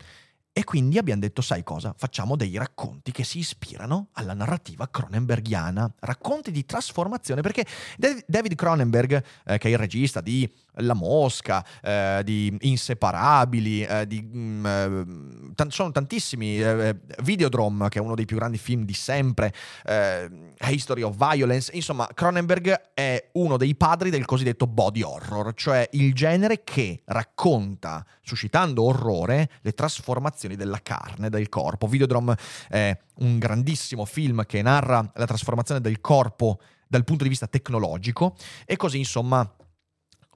E 0.58 0.64
quindi 0.64 0.98
abbiamo 0.98 1.20
detto, 1.20 1.40
sai 1.40 1.62
cosa? 1.62 1.94
Facciamo 1.96 2.34
dei 2.34 2.56
racconti 2.56 3.12
che 3.12 3.22
si 3.22 3.38
ispirano 3.38 4.08
alla 4.14 4.34
narrativa 4.34 4.88
cronenbergiana, 4.88 5.94
racconti 6.00 6.50
di 6.50 6.66
trasformazione, 6.66 7.42
perché 7.42 7.64
David 7.96 8.56
Cronenberg, 8.56 9.22
eh, 9.44 9.56
che 9.58 9.68
è 9.68 9.70
il 9.70 9.78
regista 9.78 10.20
di 10.20 10.52
la 10.78 10.94
Mosca, 10.94 11.64
eh, 11.82 12.22
di 12.24 12.56
Inseparabili, 12.60 13.82
eh, 13.84 14.06
di, 14.06 14.22
mm, 14.22 14.66
eh, 14.66 15.06
t- 15.54 15.68
sono 15.68 15.90
tantissimi. 15.90 16.60
Eh, 16.60 16.96
Videodrome, 17.22 17.88
che 17.88 17.98
è 17.98 18.02
uno 18.02 18.14
dei 18.14 18.24
più 18.24 18.36
grandi 18.36 18.58
film 18.58 18.84
di 18.84 18.92
sempre, 18.94 19.52
eh, 19.84 20.28
History 20.68 21.02
of 21.02 21.16
Violence. 21.16 21.70
Insomma, 21.74 22.08
Cronenberg 22.12 22.90
è 22.94 23.28
uno 23.32 23.56
dei 23.56 23.74
padri 23.74 24.10
del 24.10 24.24
cosiddetto 24.24 24.66
body 24.66 25.02
horror, 25.02 25.54
cioè 25.54 25.88
il 25.92 26.14
genere 26.14 26.62
che 26.64 27.02
racconta, 27.06 28.04
suscitando 28.22 28.84
orrore, 28.84 29.50
le 29.62 29.72
trasformazioni 29.72 30.56
della 30.56 30.80
carne, 30.82 31.30
del 31.30 31.48
corpo. 31.48 31.86
Videodrome 31.86 32.36
è 32.68 32.96
un 33.18 33.38
grandissimo 33.38 34.04
film 34.04 34.44
che 34.44 34.62
narra 34.62 35.10
la 35.14 35.26
trasformazione 35.26 35.80
del 35.80 36.00
corpo 36.00 36.60
dal 36.86 37.04
punto 37.04 37.22
di 37.22 37.28
vista 37.28 37.46
tecnologico 37.46 38.34
e 38.64 38.76
così 38.76 38.98
insomma 38.98 39.48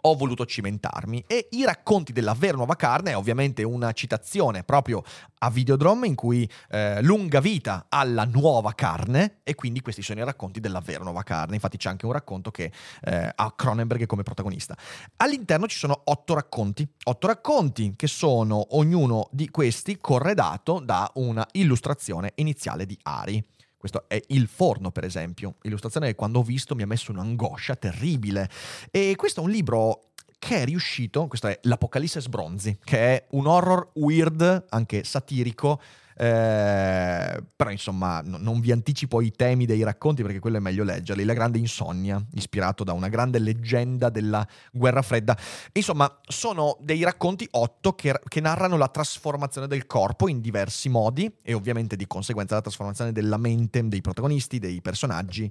ho 0.03 0.15
voluto 0.15 0.47
cimentarmi. 0.47 1.25
E 1.27 1.49
i 1.53 1.65
racconti 1.65 2.12
della 2.12 2.35
vera 2.35 2.57
nuova 2.57 2.77
carne 2.77 3.12
è 3.12 3.17
ovviamente 3.17 3.62
una 3.62 3.93
citazione 3.93 4.62
proprio 4.65 5.03
a 5.38 5.51
Videodrome 5.51 6.07
in 6.07 6.15
cui 6.15 6.49
eh, 6.71 7.03
lunga 7.03 7.41
vita 7.41 7.87
alla 7.88 8.25
nuova 8.25 8.73
carne 8.75 9.41
e 9.43 9.55
quindi 9.55 9.81
questi 9.81 10.03
sono 10.03 10.21
i 10.21 10.25
racconti 10.25 10.61
della 10.61 10.81
vera 10.81 11.05
nuova 11.05 11.23
carne. 11.23 11.55
Infatti 11.55 11.77
c'è 11.77 11.88
anche 11.88 12.07
un 12.07 12.12
racconto 12.12 12.51
che 12.51 12.73
eh, 13.03 13.33
ha 13.35 13.53
Cronenberg 13.55 14.07
come 14.07 14.23
protagonista. 14.23 14.77
All'interno 15.17 15.67
ci 15.67 15.79
sono 15.79 16.01
otto 16.05 16.35
racconti, 16.35 16.87
otto 17.05 17.27
racconti 17.27 17.95
che 17.97 18.07
sono 18.07 18.77
ognuno 18.77 19.29
di 19.31 19.51
questi 19.51 19.99
corredato 19.99 20.81
da 20.81 21.11
una 21.15 21.47
illustrazione 21.53 22.33
iniziale 22.37 22.87
di 22.87 22.99
Ari. 23.03 23.45
Questo 23.83 24.05
è 24.07 24.23
Il 24.29 24.47
Forno, 24.47 24.92
per 24.92 25.03
esempio. 25.03 25.57
Illustrazione 25.62 26.07
che 26.07 26.14
quando 26.14 26.38
ho 26.38 26.42
visto 26.45 26.77
mi 26.77 26.83
ha 26.83 26.87
messo 26.87 27.11
un'angoscia 27.11 27.75
terribile. 27.75 28.49
E 28.92 29.14
questo 29.16 29.40
è 29.40 29.42
un 29.42 29.51
libro 29.51 30.11
che 30.38 30.62
è 30.62 30.64
riuscito, 30.64 31.27
questo 31.27 31.49
è 31.49 31.59
L'Apocalisse 31.62 32.21
Sbronzi, 32.21 32.79
che 32.85 32.99
è 32.99 33.27
un 33.31 33.49
horror 33.49 33.90
weird, 33.95 34.66
anche 34.68 35.03
satirico, 35.03 35.81
eh, 36.23 37.43
però 37.57 37.71
insomma 37.71 38.21
no, 38.21 38.37
non 38.39 38.61
vi 38.61 38.71
anticipo 38.71 39.21
i 39.21 39.33
temi 39.33 39.67
dei 39.67 39.83
racconti 39.83 40.23
perché 40.23 40.39
quello 40.39 40.59
è 40.59 40.61
meglio 40.61 40.85
leggerli. 40.85 41.25
La 41.25 41.33
grande 41.33 41.59
insonnia, 41.59 42.25
ispirato 42.35 42.85
da 42.85 42.93
una 42.93 43.09
grande 43.09 43.41
leggenda 43.41 44.09
della 44.09 44.47
guerra 44.71 45.03
fredda. 45.03 45.37
Insomma, 45.73 46.21
sono 46.29 46.77
dei 46.81 47.03
racconti 47.03 47.49
otto 47.51 47.95
che, 47.95 48.21
che 48.29 48.41
narrano 48.41 48.77
la 48.77 48.87
trasformazione 48.87 49.67
del 49.67 49.87
corpo 49.87 50.29
in 50.29 50.41
diversi 50.41 50.89
modi 50.89 51.29
e 51.43 51.55
ovviamente 51.55 51.97
di 51.97 52.07
conseguenza 52.07 52.55
la 52.55 52.61
trasformazione 52.61 53.11
della 53.11 53.37
mente 53.37 53.89
dei 53.89 54.01
protagonisti, 54.01 54.61
dei 54.61 54.81
personaggi. 54.81 55.51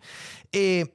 E, 0.50 0.94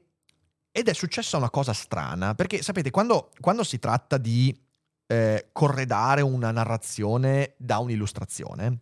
ed 0.73 0.89
è 0.89 0.95
successa 0.95 1.37
una 1.37 1.51
cosa 1.51 1.75
strana, 1.75 2.35
perché 2.35 2.63
sapete, 2.63 2.91
quando, 2.91 3.31
quando 3.41 3.63
si 3.63 3.79
tratta 3.79 4.17
di 4.17 4.59
eh, 5.07 5.49
corredare 5.53 6.23
una 6.23 6.51
narrazione 6.51 7.55
da 7.59 7.77
un'illustrazione, 7.77 8.79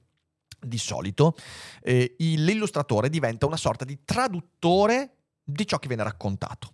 di 0.65 0.79
solito 0.79 1.37
eh, 1.83 2.15
l'illustratore 2.19 3.09
diventa 3.09 3.47
una 3.47 3.57
sorta 3.57 3.85
di 3.85 3.99
traduttore 4.05 5.17
di 5.43 5.67
ciò 5.67 5.79
che 5.79 5.89
viene 5.89 6.03
raccontato. 6.03 6.73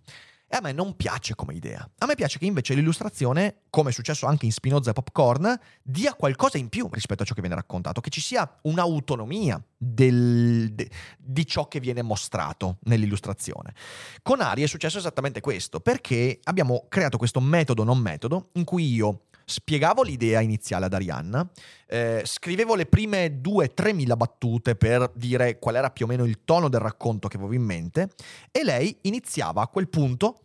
E 0.53 0.57
a 0.57 0.59
me 0.61 0.73
non 0.73 0.97
piace 0.97 1.33
come 1.33 1.53
idea. 1.53 1.89
A 1.99 2.05
me 2.05 2.15
piace 2.15 2.37
che 2.37 2.45
invece 2.45 2.73
l'illustrazione, 2.73 3.61
come 3.69 3.91
è 3.91 3.93
successo 3.93 4.25
anche 4.25 4.45
in 4.45 4.51
Spinoza 4.51 4.89
e 4.89 4.93
Popcorn, 4.93 5.57
dia 5.81 6.13
qualcosa 6.13 6.57
in 6.57 6.67
più 6.67 6.89
rispetto 6.91 7.23
a 7.23 7.25
ciò 7.25 7.33
che 7.33 7.39
viene 7.39 7.55
raccontato, 7.55 8.01
che 8.01 8.09
ci 8.09 8.19
sia 8.19 8.59
un'autonomia 8.63 9.63
del, 9.77 10.73
de, 10.73 10.89
di 11.17 11.47
ciò 11.47 11.69
che 11.69 11.79
viene 11.79 12.01
mostrato 12.01 12.79
nell'illustrazione. 12.81 13.73
Con 14.21 14.41
Ari 14.41 14.63
è 14.63 14.67
successo 14.67 14.97
esattamente 14.97 15.39
questo, 15.39 15.79
perché 15.79 16.41
abbiamo 16.43 16.85
creato 16.89 17.17
questo 17.17 17.39
metodo 17.39 17.85
non 17.85 17.99
metodo 17.99 18.49
in 18.55 18.65
cui 18.65 18.91
io 18.91 19.27
spiegavo 19.45 20.03
l'idea 20.03 20.39
iniziale 20.39 20.85
ad 20.85 20.93
Arianna, 20.93 21.49
eh, 21.87 22.21
scrivevo 22.25 22.75
le 22.75 22.85
prime 22.85 23.41
2-3 23.41 23.93
mila 23.93 24.15
battute 24.15 24.75
per 24.75 25.11
dire 25.15 25.59
qual 25.59 25.75
era 25.75 25.89
più 25.91 26.05
o 26.05 26.07
meno 26.07 26.25
il 26.25 26.43
tono 26.45 26.69
del 26.69 26.79
racconto 26.79 27.27
che 27.27 27.37
avevo 27.37 27.53
in 27.53 27.63
mente 27.63 28.09
e 28.51 28.63
lei 28.63 28.97
iniziava 29.01 29.61
a 29.61 29.67
quel 29.67 29.89
punto 29.89 30.41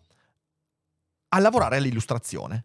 a 1.28 1.38
lavorare 1.38 1.76
all'illustrazione. 1.76 2.64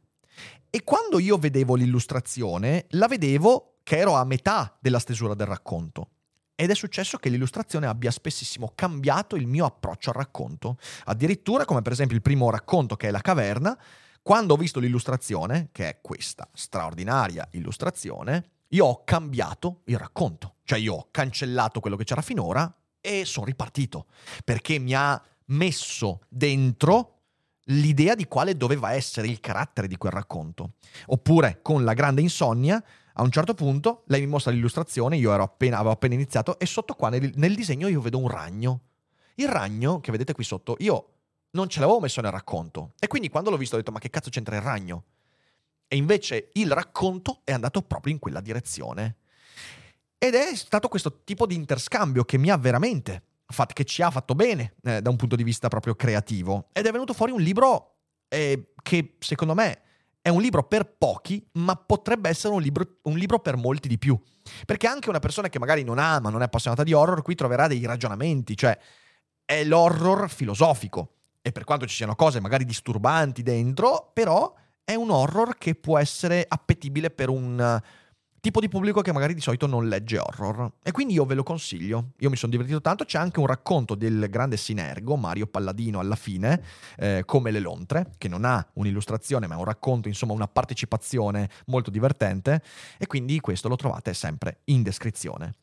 E 0.70 0.84
quando 0.84 1.20
io 1.20 1.38
vedevo 1.38 1.76
l'illustrazione, 1.76 2.86
la 2.91 3.08
vedevo 3.08 3.80
che 3.84 3.98
ero 3.98 4.13
a 4.13 4.24
metà 4.24 4.78
della 4.80 5.00
stesura 5.00 5.34
del 5.34 5.48
racconto. 5.48 6.10
Ed 6.56 6.70
è 6.70 6.76
successo 6.76 7.17
che 7.17 7.30
l'illustrazione 7.30 7.88
abbia 7.88 8.12
spessissimo 8.12 8.72
cambiato 8.76 9.36
il 9.36 9.48
mio 9.48 9.65
approccio 9.65 10.12
al 10.12 10.15
racconto. 10.15 10.78
Addirittura, 11.06 11.65
come 11.65 11.82
per 11.82 11.91
esempio 11.91 12.15
il 12.15 12.22
primo 12.22 12.50
racconto 12.50 12.96
che 12.96 13.08
è 13.08 13.12
La 13.12 13.20
caverna, 13.20 13.78
quando 14.21 14.53
ho 14.53 14.57
visto 14.57 14.79
l'illustrazione, 14.79 15.69
che 15.71 15.89
è 15.89 15.99
questa 16.01 16.47
straordinaria 16.53 17.47
illustrazione, 17.51 18.49
io 18.69 18.86
ho 18.86 19.03
cambiato 19.03 19.81
il 19.86 19.97
racconto. 19.97 20.55
Cioè 20.63 20.79
io 20.79 20.93
ho 20.93 21.07
cancellato 21.10 21.79
quello 21.79 21.95
che 21.95 22.03
c'era 22.03 22.21
finora 22.21 22.73
e 23.01 23.25
sono 23.25 23.47
ripartito. 23.47 24.05
Perché 24.45 24.77
mi 24.77 24.93
ha 24.93 25.21
messo 25.45 26.21
dentro 26.29 27.21
l'idea 27.65 28.15
di 28.15 28.25
quale 28.25 28.55
doveva 28.55 28.93
essere 28.93 29.27
il 29.27 29.39
carattere 29.39 29.88
di 29.88 29.97
quel 29.97 30.12
racconto. 30.12 30.73
Oppure 31.07 31.60
con 31.62 31.84
la 31.84 31.93
grande 31.93 32.21
insonnia, 32.21 32.81
a 33.13 33.23
un 33.23 33.31
certo 33.31 33.53
punto 33.53 34.03
lei 34.07 34.21
mi 34.21 34.27
mostra 34.27 34.51
l'illustrazione, 34.51 35.17
io 35.17 35.34
appena, 35.34 35.77
avevo 35.77 35.91
appena 35.91 36.13
iniziato, 36.13 36.60
e 36.60 36.65
sotto 36.65 36.93
qua 36.93 37.10
nel, 37.10 37.31
nel 37.36 37.55
disegno 37.55 37.88
io 37.88 38.01
vedo 38.01 38.19
un 38.19 38.29
ragno. 38.29 38.81
Il 39.36 39.47
ragno 39.47 39.99
che 39.99 40.12
vedete 40.12 40.34
qui 40.34 40.43
sotto, 40.43 40.75
io 40.79 41.07
non 41.51 41.67
ce 41.69 41.79
l'avevo 41.79 41.99
messo 41.99 42.21
nel 42.21 42.31
racconto. 42.31 42.93
E 42.99 43.07
quindi 43.07 43.29
quando 43.29 43.49
l'ho 43.49 43.57
visto 43.57 43.75
ho 43.75 43.77
detto 43.77 43.91
ma 43.91 43.99
che 43.99 44.09
cazzo 44.09 44.29
c'entra 44.29 44.55
il 44.55 44.61
ragno? 44.61 45.03
E 45.87 45.95
invece 45.97 46.49
il 46.53 46.71
racconto 46.71 47.41
è 47.43 47.51
andato 47.51 47.81
proprio 47.81 48.13
in 48.13 48.19
quella 48.19 48.39
direzione. 48.39 49.17
Ed 50.17 50.35
è 50.35 50.55
stato 50.55 50.87
questo 50.87 51.23
tipo 51.23 51.45
di 51.45 51.55
interscambio 51.55 52.23
che 52.23 52.37
mi 52.37 52.49
ha 52.49 52.57
veramente 52.57 53.23
fatto, 53.47 53.73
che 53.73 53.83
ci 53.83 54.01
ha 54.01 54.11
fatto 54.11 54.35
bene 54.35 54.75
eh, 54.83 55.01
da 55.01 55.09
un 55.09 55.15
punto 55.15 55.35
di 55.35 55.43
vista 55.43 55.67
proprio 55.67 55.95
creativo. 55.95 56.69
Ed 56.71 56.85
è 56.85 56.91
venuto 56.91 57.13
fuori 57.13 57.31
un 57.31 57.41
libro 57.41 57.95
eh, 58.29 58.73
che 58.81 59.15
secondo 59.19 59.53
me 59.53 59.81
è 60.21 60.29
un 60.29 60.39
libro 60.39 60.63
per 60.63 60.85
pochi, 60.85 61.43
ma 61.53 61.75
potrebbe 61.75 62.29
essere 62.29 62.53
un 62.53 62.61
libro, 62.61 62.99
un 63.03 63.17
libro, 63.17 63.39
per 63.39 63.57
molti 63.57 63.87
di 63.87 63.97
più. 63.97 64.17
Perché 64.65 64.87
anche 64.87 65.09
una 65.09 65.19
persona 65.19 65.49
che 65.49 65.59
magari 65.59 65.83
non 65.83 65.97
ama, 65.97 66.29
non 66.29 66.41
è 66.41 66.45
appassionata 66.45 66.83
di 66.83 66.93
horror, 66.93 67.23
qui 67.23 67.35
troverà 67.35 67.67
dei 67.67 67.83
ragionamenti, 67.83 68.55
cioè 68.55 68.77
è 69.43 69.63
l'horror 69.63 70.29
filosofico 70.29 71.15
e 71.41 71.51
per 71.51 71.63
quanto 71.63 71.86
ci 71.86 71.95
siano 71.95 72.15
cose 72.15 72.39
magari 72.39 72.65
disturbanti 72.65 73.41
dentro, 73.41 74.12
però 74.13 74.54
è 74.84 74.95
un 74.95 75.10
horror 75.10 75.58
che 75.58 75.75
può 75.75 75.97
essere 75.97 76.45
appetibile 76.47 77.10
per 77.10 77.30
un 77.30 77.82
tipo 78.41 78.60
di 78.60 78.67
pubblico 78.67 79.01
che 79.01 79.13
magari 79.13 79.36
di 79.36 79.39
solito 79.39 79.67
non 79.67 79.88
legge 79.88 80.17
horror. 80.17 80.73
E 80.82 80.91
quindi 80.91 81.13
io 81.13 81.25
ve 81.25 81.36
lo 81.36 81.43
consiglio. 81.43 82.13
Io 82.17 82.30
mi 82.30 82.36
sono 82.36 82.51
divertito 82.51 82.82
tanto. 82.82 83.06
C'è 83.06 83.19
anche 83.19 83.39
un 83.39 83.45
racconto 83.45 83.93
del 83.95 84.27
grande 84.30 84.58
sinergo, 84.58 85.15
Mario 85.15 85.45
Palladino, 85.45 85.99
alla 85.99 86.15
fine, 86.15 86.62
eh, 86.97 87.23
come 87.25 87.51
Le 87.51 87.60
Lontre, 87.60 88.13
che 88.17 88.27
non 88.27 88.43
ha 88.43 88.67
un'illustrazione, 88.73 89.45
ma 89.45 89.54
è 89.54 89.58
un 89.58 89.63
racconto, 89.63 90.08
insomma, 90.08 90.34
una 90.34 90.47
partecipazione 90.47 91.49
molto 91.67 91.91
divertente. 91.91 92.62
E 92.97 93.06
quindi 93.06 93.39
questo 93.39 93.69
lo 93.69 93.75
trovate 93.75 94.13
sempre 94.13 94.62
in 94.65 94.82
descrizione. 94.82 95.54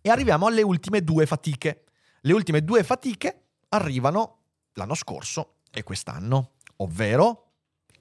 E 0.00 0.08
arriviamo 0.08 0.46
alle 0.46 0.62
ultime 0.62 1.02
due 1.02 1.26
fatiche. 1.26 1.82
Le 2.20 2.32
ultime 2.32 2.62
due 2.62 2.84
fatiche 2.84 3.42
arrivano 3.70 4.44
l'anno 4.76 4.94
scorso 4.94 5.56
e 5.70 5.82
quest'anno, 5.82 6.52
ovvero 6.76 7.52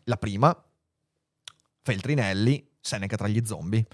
la 0.04 0.18
prima, 0.18 0.56
Feltrinelli, 1.82 2.68
Seneca 2.80 3.18
tra 3.18 3.28
gli 3.28 3.44
zombie. 3.44 3.86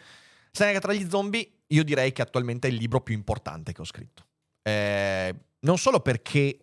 Seneca 0.52 0.80
tra 0.80 0.94
gli 0.94 1.08
zombie, 1.10 1.50
io 1.68 1.84
direi 1.84 2.12
che 2.12 2.22
attualmente 2.22 2.68
è 2.68 2.72
il 2.72 2.78
libro 2.78 3.02
più 3.02 3.16
importante 3.16 3.72
che 3.72 3.82
ho 3.82 3.86
scritto. 3.86 4.26
Eh, 4.62 5.34
non 5.60 5.78
solo 5.78 6.00
perché 6.00 6.60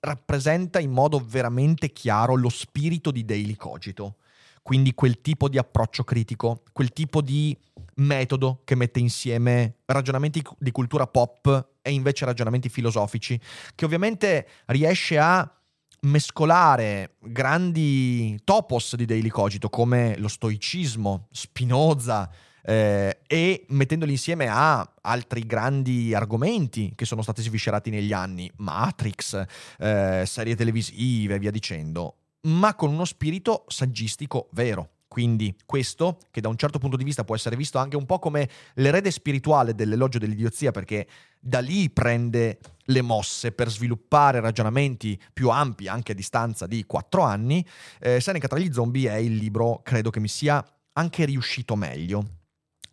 rappresenta 0.00 0.78
in 0.78 0.90
modo 0.90 1.22
veramente 1.24 1.92
chiaro 1.92 2.34
lo 2.34 2.48
spirito 2.48 3.10
di 3.10 3.24
Daily 3.24 3.54
Cogito, 3.54 4.16
quindi 4.62 4.94
quel 4.94 5.20
tipo 5.20 5.48
di 5.48 5.58
approccio 5.58 6.04
critico, 6.04 6.62
quel 6.72 6.92
tipo 6.92 7.22
di 7.22 7.56
metodo 7.96 8.60
che 8.64 8.74
mette 8.74 9.00
insieme 9.00 9.78
ragionamenti 9.86 10.42
di 10.58 10.70
cultura 10.70 11.06
pop 11.06 11.70
e 11.80 11.90
invece 11.90 12.24
ragionamenti 12.24 12.68
filosofici, 12.68 13.40
che 13.74 13.84
ovviamente 13.84 14.46
riesce 14.66 15.18
a 15.18 15.57
mescolare 16.00 17.16
grandi 17.20 18.38
topos 18.44 18.94
di 18.96 19.04
Daily 19.04 19.28
Cogito 19.28 19.68
come 19.68 20.16
lo 20.18 20.28
stoicismo, 20.28 21.28
Spinoza, 21.30 22.30
eh, 22.62 23.20
e 23.26 23.64
mettendoli 23.68 24.12
insieme 24.12 24.46
a 24.46 24.86
altri 25.00 25.46
grandi 25.46 26.12
argomenti 26.14 26.92
che 26.94 27.06
sono 27.06 27.22
stati 27.22 27.40
sviscerati 27.40 27.88
negli 27.88 28.12
anni, 28.12 28.50
Matrix, 28.56 29.42
eh, 29.78 30.24
serie 30.26 30.54
televisive 30.54 31.36
e 31.36 31.38
via 31.38 31.50
dicendo, 31.50 32.16
ma 32.42 32.74
con 32.74 32.92
uno 32.92 33.06
spirito 33.06 33.64
saggistico 33.68 34.48
vero. 34.52 34.90
Quindi 35.08 35.56
questo, 35.64 36.18
che 36.30 36.42
da 36.42 36.48
un 36.48 36.58
certo 36.58 36.78
punto 36.78 36.96
di 36.96 37.02
vista 37.02 37.24
può 37.24 37.34
essere 37.34 37.56
visto 37.56 37.78
anche 37.78 37.96
un 37.96 38.04
po' 38.04 38.18
come 38.18 38.48
l'erede 38.74 39.10
spirituale 39.10 39.74
dell'elogio 39.74 40.18
dell'idiozia, 40.18 40.70
perché 40.70 41.06
da 41.40 41.60
lì 41.60 41.90
prende 41.90 42.58
le 42.88 43.02
mosse 43.02 43.52
per 43.52 43.70
sviluppare 43.70 44.40
ragionamenti 44.40 45.20
più 45.32 45.50
ampi 45.50 45.88
anche 45.88 46.12
a 46.12 46.14
distanza 46.14 46.66
di 46.66 46.84
quattro 46.84 47.22
anni, 47.22 47.64
eh, 48.00 48.20
Seneca 48.20 48.48
tra 48.48 48.58
gli 48.58 48.72
zombie 48.72 49.10
è 49.10 49.16
il 49.16 49.36
libro, 49.36 49.80
credo 49.82 50.10
che 50.10 50.20
mi 50.20 50.28
sia 50.28 50.64
anche 50.92 51.24
riuscito 51.24 51.76
meglio. 51.76 52.36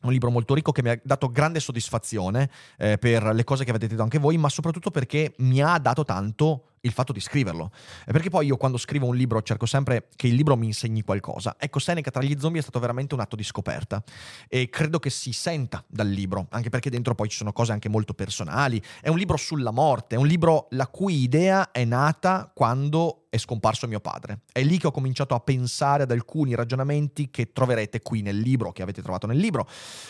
Un 0.02 0.12
libro 0.12 0.30
molto 0.30 0.54
ricco 0.54 0.72
che 0.72 0.84
mi 0.84 0.90
ha 0.90 1.00
dato 1.04 1.32
grande 1.32 1.60
soddisfazione 1.60 2.52
eh, 2.78 3.00
per 3.00 3.24
le 3.34 3.44
cose 3.44 3.64
che 3.64 3.72
avete 3.72 3.88
detto 3.88 4.04
anche 4.04 4.20
voi, 4.20 4.38
ma 4.38 4.50
soprattutto 4.50 4.92
perché 4.92 5.34
mi 5.38 5.62
ha 5.62 5.80
dato 5.80 6.04
tanto 6.04 6.75
il 6.86 6.92
fatto 6.92 7.12
di 7.12 7.20
scriverlo. 7.20 7.72
Perché 8.06 8.30
poi 8.30 8.48
io 8.48 8.58
quando 8.58 8.78
scrivo 8.78 9.08
un 9.08 9.16
libro 9.16 9.42
cerco 9.42 9.66
sempre 9.66 10.08
che 10.16 10.28
il 10.28 10.36
libro 10.36 10.56
mi 10.56 10.68
insegni 10.68 11.02
qualcosa. 11.02 11.56
Ecco, 11.60 11.80
Seneca 11.80 12.12
tra 12.12 12.24
gli 12.24 12.36
zombie 12.40 12.60
è 12.60 12.64
stato 12.64 12.80
veramente 12.80 13.14
un 13.14 13.20
atto 13.20 13.36
di 13.36 13.44
scoperta 13.44 14.04
e 14.48 14.70
credo 14.70 15.00
che 15.00 15.10
si 15.10 15.34
senta 15.34 15.84
dal 15.88 16.08
libro, 16.08 16.48
anche 16.50 16.70
perché 16.70 16.90
dentro 16.90 17.16
poi 17.16 17.28
ci 17.28 17.38
sono 17.38 17.52
cose 17.52 17.72
anche 17.72 17.90
molto 17.90 18.14
personali. 18.14 18.82
È 19.02 19.10
un 19.10 19.18
libro 19.18 19.38
sulla 19.38 19.72
morte, 19.72 20.16
è 20.16 20.18
un 20.18 20.28
libro 20.28 20.68
la 20.72 20.88
cui 20.88 21.22
idea 21.22 21.72
è 21.72 21.84
nata 21.84 22.52
quando 22.54 23.26
è 23.36 23.38
scomparso 23.38 23.88
mio 23.88 24.00
padre. 24.00 24.42
È 24.52 24.64
lì 24.64 24.78
che 24.78 24.88
ho 24.88 24.92
cominciato 24.92 25.36
a 25.36 25.40
pensare 25.40 26.04
ad 26.04 26.12
alcuni 26.12 26.56
ragionamenti 26.56 27.30
che 27.30 27.52
troverete 27.52 28.02
qui 28.02 28.22
nel 28.22 28.38
libro, 28.38 28.72
che 28.72 28.82
avete 28.82 29.02
trovato 29.02 29.28
nel 29.28 29.38
libro. 29.38 29.68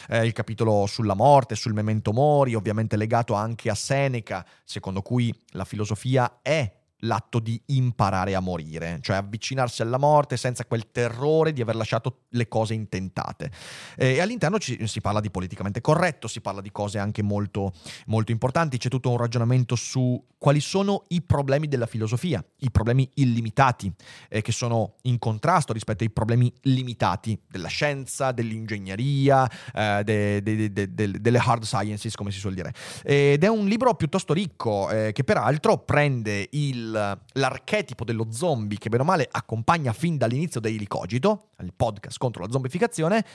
Eh, 0.08 0.26
il 0.26 0.32
capitolo 0.32 0.86
sulla 0.86 1.16
morte, 1.16 1.56
sul 1.56 1.74
memento 1.74 2.14
mori, 2.14 2.54
ovviamente 2.54 2.96
legato 2.96 3.34
anche 3.34 3.70
a 3.70 3.76
Seneca, 3.76 4.46
secondo 4.64 5.02
cui 5.02 5.34
la 5.50 5.66
filosofia 5.66 6.40
è 6.42 6.65
l'atto 7.00 7.40
di 7.40 7.62
imparare 7.68 8.36
a 8.36 8.40
morire, 8.40 9.00
cioè 9.02 9.18
avvicinarsi 9.18 9.82
alla 9.82 9.98
morte 9.98 10.38
senza 10.38 10.66
quel 10.66 10.92
terrore 10.92 11.54
di 11.54 11.62
aver 11.62 11.76
lasciato 11.76 12.22
le 12.30 12.48
cose 12.48 12.74
intentate. 12.74 13.52
E 13.96 14.20
all'interno 14.20 14.58
ci, 14.58 14.88
si 14.88 15.02
parla 15.02 15.20
di 15.20 15.30
politicamente 15.30 15.82
corretto, 15.82 16.28
si 16.28 16.42
parla 16.42 16.62
di 16.62 16.72
cose 16.72 16.98
anche 17.00 17.22
molto, 17.22 17.74
molto 18.08 18.32
importanti, 18.32 18.78
c'è 18.78 18.90
tutto 18.90 19.12
un 19.12 19.18
ragionamento 19.18 19.76
su 19.76 20.22
quali 20.38 20.60
sono 20.60 21.06
i 21.10 21.22
problemi 21.22 21.68
della 21.68 21.88
filosofia, 21.88 22.44
i 22.60 22.70
problemi 22.70 23.10
illimitati, 23.16 23.92
eh, 24.30 24.42
che 24.42 24.52
sono 24.52 24.96
in 25.04 25.18
contrasto 25.18 25.74
rispetto 25.74 26.04
ai 26.04 26.12
problemi 26.12 26.54
limitati 26.62 27.40
della 27.50 27.68
scienza, 27.68 28.32
dell'ingegneria, 28.32 29.50
eh, 29.74 30.02
de, 30.04 30.44
de, 30.44 30.72
de, 30.72 30.94
delle 30.94 31.40
hard 31.40 31.64
sciences, 31.64 32.16
come 32.16 32.32
si 32.32 32.40
suol 32.40 32.54
dire. 32.54 32.74
Ed 33.04 33.44
è 33.44 33.48
un 33.48 33.66
libro 33.66 33.96
piuttosto 33.96 34.34
ricco, 34.34 34.90
eh, 34.90 35.12
che 35.14 35.24
peraltro 35.24 35.80
prende 35.80 36.48
il 36.52 36.95
l'archetipo 37.34 38.04
dello 38.04 38.28
zombie 38.32 38.78
che 38.78 38.90
bene 38.90 39.04
o 39.04 39.06
male 39.06 39.28
accompagna 39.30 39.94
fin 39.94 40.18
dall'inizio 40.18 40.60
Daily 40.60 40.88
Cogito, 40.88 41.50
il 41.60 41.74
podcast 41.76 42.18
contro 42.18 42.44
la 42.44 42.52
zombificazione, 42.52 43.26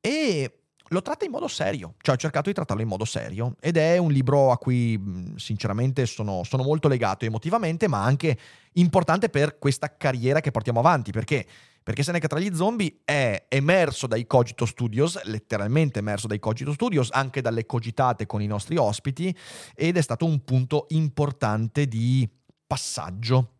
e 0.00 0.60
lo 0.88 1.02
tratta 1.02 1.24
in 1.24 1.30
modo 1.30 1.46
serio, 1.46 1.94
cioè 2.00 2.14
ho 2.16 2.18
cercato 2.18 2.48
di 2.48 2.54
trattarlo 2.54 2.82
in 2.82 2.88
modo 2.88 3.04
serio 3.04 3.54
ed 3.60 3.76
è 3.76 3.96
un 3.96 4.10
libro 4.10 4.50
a 4.50 4.58
cui 4.58 5.32
sinceramente 5.36 6.04
sono, 6.06 6.42
sono 6.42 6.62
molto 6.62 6.88
legato 6.88 7.24
emotivamente, 7.24 7.86
ma 7.86 8.02
anche 8.02 8.36
importante 8.72 9.28
per 9.28 9.58
questa 9.58 9.96
carriera 9.96 10.40
che 10.40 10.50
portiamo 10.50 10.80
avanti, 10.80 11.12
perché 11.12 11.46
perché 11.82 12.02
Seneca 12.02 12.28
tra 12.28 12.38
gli 12.38 12.54
zombie 12.54 13.00
è 13.04 13.46
emerso 13.48 14.06
dai 14.06 14.26
Cogito 14.26 14.66
Studios, 14.66 15.20
letteralmente 15.24 15.98
emerso 15.98 16.26
dai 16.26 16.38
Cogito 16.38 16.72
Studios, 16.72 17.08
anche 17.10 17.40
dalle 17.40 17.64
cogitate 17.64 18.26
con 18.26 18.42
i 18.42 18.46
nostri 18.46 18.76
ospiti, 18.76 19.34
ed 19.74 19.96
è 19.96 20.02
stato 20.02 20.26
un 20.26 20.44
punto 20.44 20.86
importante 20.90 21.86
di 21.86 22.28
passaggio. 22.70 23.54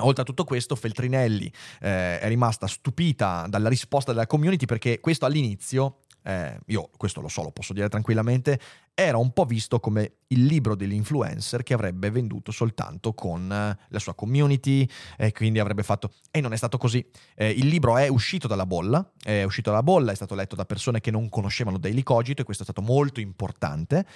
Oltre 0.00 0.22
a 0.22 0.24
tutto 0.26 0.44
questo, 0.44 0.76
Feltrinelli 0.76 1.50
eh, 1.80 2.20
è 2.20 2.28
rimasta 2.28 2.66
stupita 2.66 3.46
dalla 3.48 3.70
risposta 3.70 4.12
della 4.12 4.26
community 4.26 4.66
perché 4.66 5.00
questo 5.00 5.24
all'inizio 5.24 6.00
eh, 6.22 6.58
io 6.66 6.90
questo 6.96 7.20
lo 7.20 7.28
so, 7.28 7.42
lo 7.42 7.50
posso 7.50 7.72
dire 7.72 7.88
tranquillamente, 7.88 8.58
era 8.94 9.16
un 9.16 9.32
po' 9.32 9.44
visto 9.44 9.80
come 9.80 10.16
il 10.28 10.44
libro 10.44 10.74
dell'influencer 10.74 11.62
che 11.62 11.72
avrebbe 11.72 12.10
venduto 12.10 12.52
soltanto 12.52 13.14
con 13.14 13.50
eh, 13.50 13.78
la 13.88 13.98
sua 13.98 14.14
community 14.14 14.88
e 15.16 15.32
quindi 15.32 15.58
avrebbe 15.58 15.82
fatto... 15.82 16.12
E 16.30 16.40
non 16.40 16.52
è 16.52 16.56
stato 16.56 16.78
così. 16.78 17.04
Eh, 17.34 17.50
il 17.50 17.66
libro 17.68 17.96
è 17.96 18.08
uscito 18.08 18.46
dalla 18.46 18.66
bolla, 18.66 19.12
è 19.22 19.42
uscito 19.44 19.70
dalla 19.70 19.82
bolla, 19.82 20.12
è 20.12 20.14
stato 20.14 20.34
letto 20.34 20.54
da 20.54 20.64
persone 20.64 21.00
che 21.00 21.10
non 21.10 21.28
conoscevano 21.28 21.78
Daily 21.78 22.02
Cogito 22.02 22.42
e 22.42 22.44
questo 22.44 22.62
è 22.62 22.66
stato 22.66 22.82
molto 22.82 23.20
importante. 23.20 24.06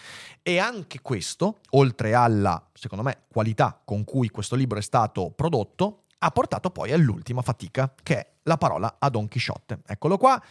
E 0.42 0.59
anche 0.59 1.01
questo, 1.01 1.61
oltre 1.71 2.14
alla, 2.14 2.71
secondo 2.75 3.05
me, 3.05 3.23
qualità 3.29 3.81
con 3.85 4.05
cui 4.05 4.29
questo 4.29 4.57
libro 4.57 4.79
è 4.79 4.83
stato 4.83 5.31
prodotto, 5.31 6.03
ha 6.19 6.31
portato 6.31 6.71
poi 6.71 6.92
all'ultima 6.92 7.42
fatica, 7.42 7.92
che 8.03 8.19
è 8.19 8.33
la 8.45 8.57
parola 8.57 8.97
a 8.99 9.09
Don 9.11 9.29
Chisciotte. 9.29 9.81
Eccolo 9.87 10.16
qua. 10.16 10.42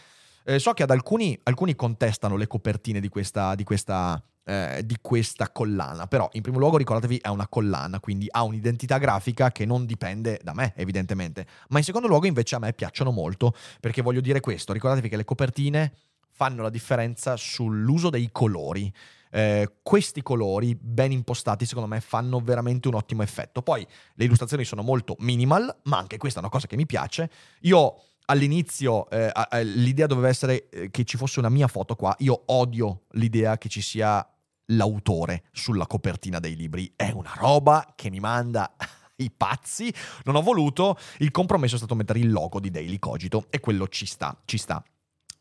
Eh, 0.48 0.60
so 0.60 0.72
che 0.74 0.84
ad 0.84 0.90
alcuni, 0.90 1.36
alcuni 1.42 1.74
contestano 1.74 2.36
le 2.36 2.46
copertine 2.46 3.00
di 3.00 3.08
questa, 3.08 3.56
di 3.56 3.64
questa 3.64 4.22
eh, 4.48 4.82
di 4.84 4.96
questa 5.00 5.50
collana. 5.50 6.06
Però, 6.06 6.28
in 6.32 6.42
primo 6.42 6.58
luogo, 6.58 6.76
ricordatevi, 6.76 7.18
è 7.18 7.26
una 7.28 7.48
collana, 7.48 7.98
quindi 7.98 8.28
ha 8.30 8.44
un'identità 8.44 8.98
grafica 8.98 9.50
che 9.50 9.64
non 9.66 9.86
dipende 9.86 10.38
da 10.40 10.54
me, 10.54 10.72
evidentemente. 10.76 11.46
Ma 11.70 11.78
in 11.78 11.84
secondo 11.84 12.06
luogo, 12.06 12.26
invece, 12.26 12.54
a 12.54 12.60
me 12.60 12.72
piacciono 12.72 13.10
molto, 13.10 13.54
perché 13.80 14.02
voglio 14.02 14.20
dire 14.20 14.38
questo: 14.38 14.72
ricordatevi 14.72 15.08
che 15.08 15.16
le 15.16 15.24
copertine 15.24 15.92
fanno 16.30 16.62
la 16.62 16.70
differenza 16.70 17.36
sull'uso 17.36 18.08
dei 18.08 18.28
colori. 18.30 18.92
Eh, 19.32 19.78
questi 19.82 20.22
colori 20.22 20.76
ben 20.80 21.10
impostati 21.10 21.66
secondo 21.66 21.88
me 21.88 22.00
fanno 22.00 22.38
veramente 22.38 22.86
un 22.86 22.94
ottimo 22.94 23.22
effetto 23.22 23.60
poi 23.60 23.84
le 24.14 24.24
illustrazioni 24.24 24.64
sono 24.64 24.82
molto 24.82 25.16
minimal 25.18 25.78
ma 25.82 25.98
anche 25.98 26.16
questa 26.16 26.38
è 26.38 26.42
una 26.42 26.50
cosa 26.50 26.68
che 26.68 26.76
mi 26.76 26.86
piace 26.86 27.28
io 27.62 28.02
all'inizio 28.26 29.08
eh, 29.10 29.32
l'idea 29.64 30.06
doveva 30.06 30.28
essere 30.28 30.68
eh, 30.68 30.90
che 30.90 31.04
ci 31.04 31.16
fosse 31.16 31.38
una 31.38 31.48
mia 31.48 31.66
foto 31.66 31.94
qua. 31.94 32.14
Io 32.20 32.42
odio 32.46 33.02
l'idea 33.12 33.58
che 33.58 33.68
ci 33.68 33.80
sia 33.80 34.26
l'autore 34.70 35.44
sulla 35.52 35.86
copertina 35.86 36.38
dei 36.38 36.56
libri. 36.56 36.92
È 36.96 37.10
una 37.10 37.32
roba 37.36 37.92
che 37.94 38.10
mi 38.10 38.20
manda 38.20 38.74
i 39.16 39.30
pazzi. 39.30 39.92
Non 40.24 40.36
ho 40.36 40.42
voluto. 40.42 40.98
Il 41.18 41.30
compromesso 41.30 41.74
è 41.74 41.78
stato 41.78 41.94
mettere 41.94 42.18
il 42.18 42.30
logo 42.30 42.60
di 42.60 42.70
Daily 42.70 42.98
Cogito 42.98 43.46
e 43.50 43.60
quello 43.60 43.88
ci 43.88 44.06
sta, 44.06 44.36
ci 44.44 44.58
sta. 44.58 44.82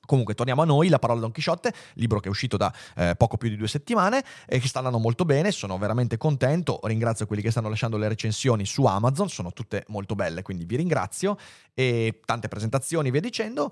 Comunque, 0.06 0.34
torniamo 0.34 0.62
a 0.62 0.66
noi, 0.66 0.90
La 0.90 1.00
parola 1.00 1.20
Don 1.20 1.32
Chisciotte, 1.32 1.74
libro 1.96 2.20
che 2.20 2.28
è 2.28 2.32
uscito 2.32 2.58
da 2.58 2.74
eh, 2.96 3.16
poco 3.18 3.38
più 3.38 3.50
di 3.50 3.56
due 3.56 3.68
settimane 3.68 4.24
e 4.46 4.60
che 4.60 4.68
sta 4.68 4.80
andando 4.80 5.00
molto 5.00 5.26
bene, 5.26 5.52
sono 5.52 5.78
veramente 5.78 6.18
contento, 6.18 6.80
ringrazio 6.84 7.26
quelli 7.26 7.42
che 7.42 7.52
stanno 7.52 7.70
lasciando 7.70 7.98
le 7.98 8.08
recensioni 8.08 8.66
su 8.66 8.86
Amazon, 8.86 9.30
sono 9.30 9.52
tutte 9.52 9.84
molto 9.88 10.16
belle, 10.16 10.42
quindi 10.42 10.66
vi 10.66 10.76
ringrazio 10.76 11.38
e 11.74 12.22
tante 12.26 12.48
presentazioni, 12.48 13.12
via 13.12 13.22
dicendo. 13.22 13.72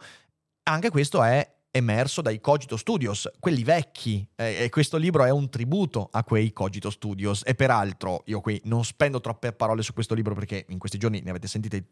Anche 0.63 0.89
questo 0.89 1.22
è 1.24 1.48
emerso 1.75 2.21
dai 2.21 2.39
Cogito 2.39 2.77
Studios, 2.77 3.27
quelli 3.39 3.63
vecchi, 3.63 4.25
eh, 4.36 4.65
e 4.65 4.69
questo 4.69 4.97
libro 4.97 5.23
è 5.23 5.31
un 5.31 5.49
tributo 5.49 6.07
a 6.12 6.23
quei 6.23 6.53
Cogito 6.53 6.91
Studios. 6.91 7.41
E 7.43 7.55
peraltro, 7.55 8.21
io 8.27 8.41
qui 8.41 8.62
non 8.65 8.86
spendo 8.86 9.19
troppe 9.19 9.53
parole 9.53 9.81
su 9.81 9.91
questo 9.91 10.13
libro 10.13 10.36
perché 10.36 10.67
in 10.69 10.77
questi 10.77 10.99
giorni 10.99 11.21
ne 11.23 11.31
avete 11.31 11.47
sentite 11.47 11.88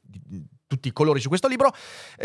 tutti 0.68 0.88
i 0.88 0.94
colori 0.94 1.20
su 1.20 1.30
questo 1.30 1.48
libro, 1.48 1.74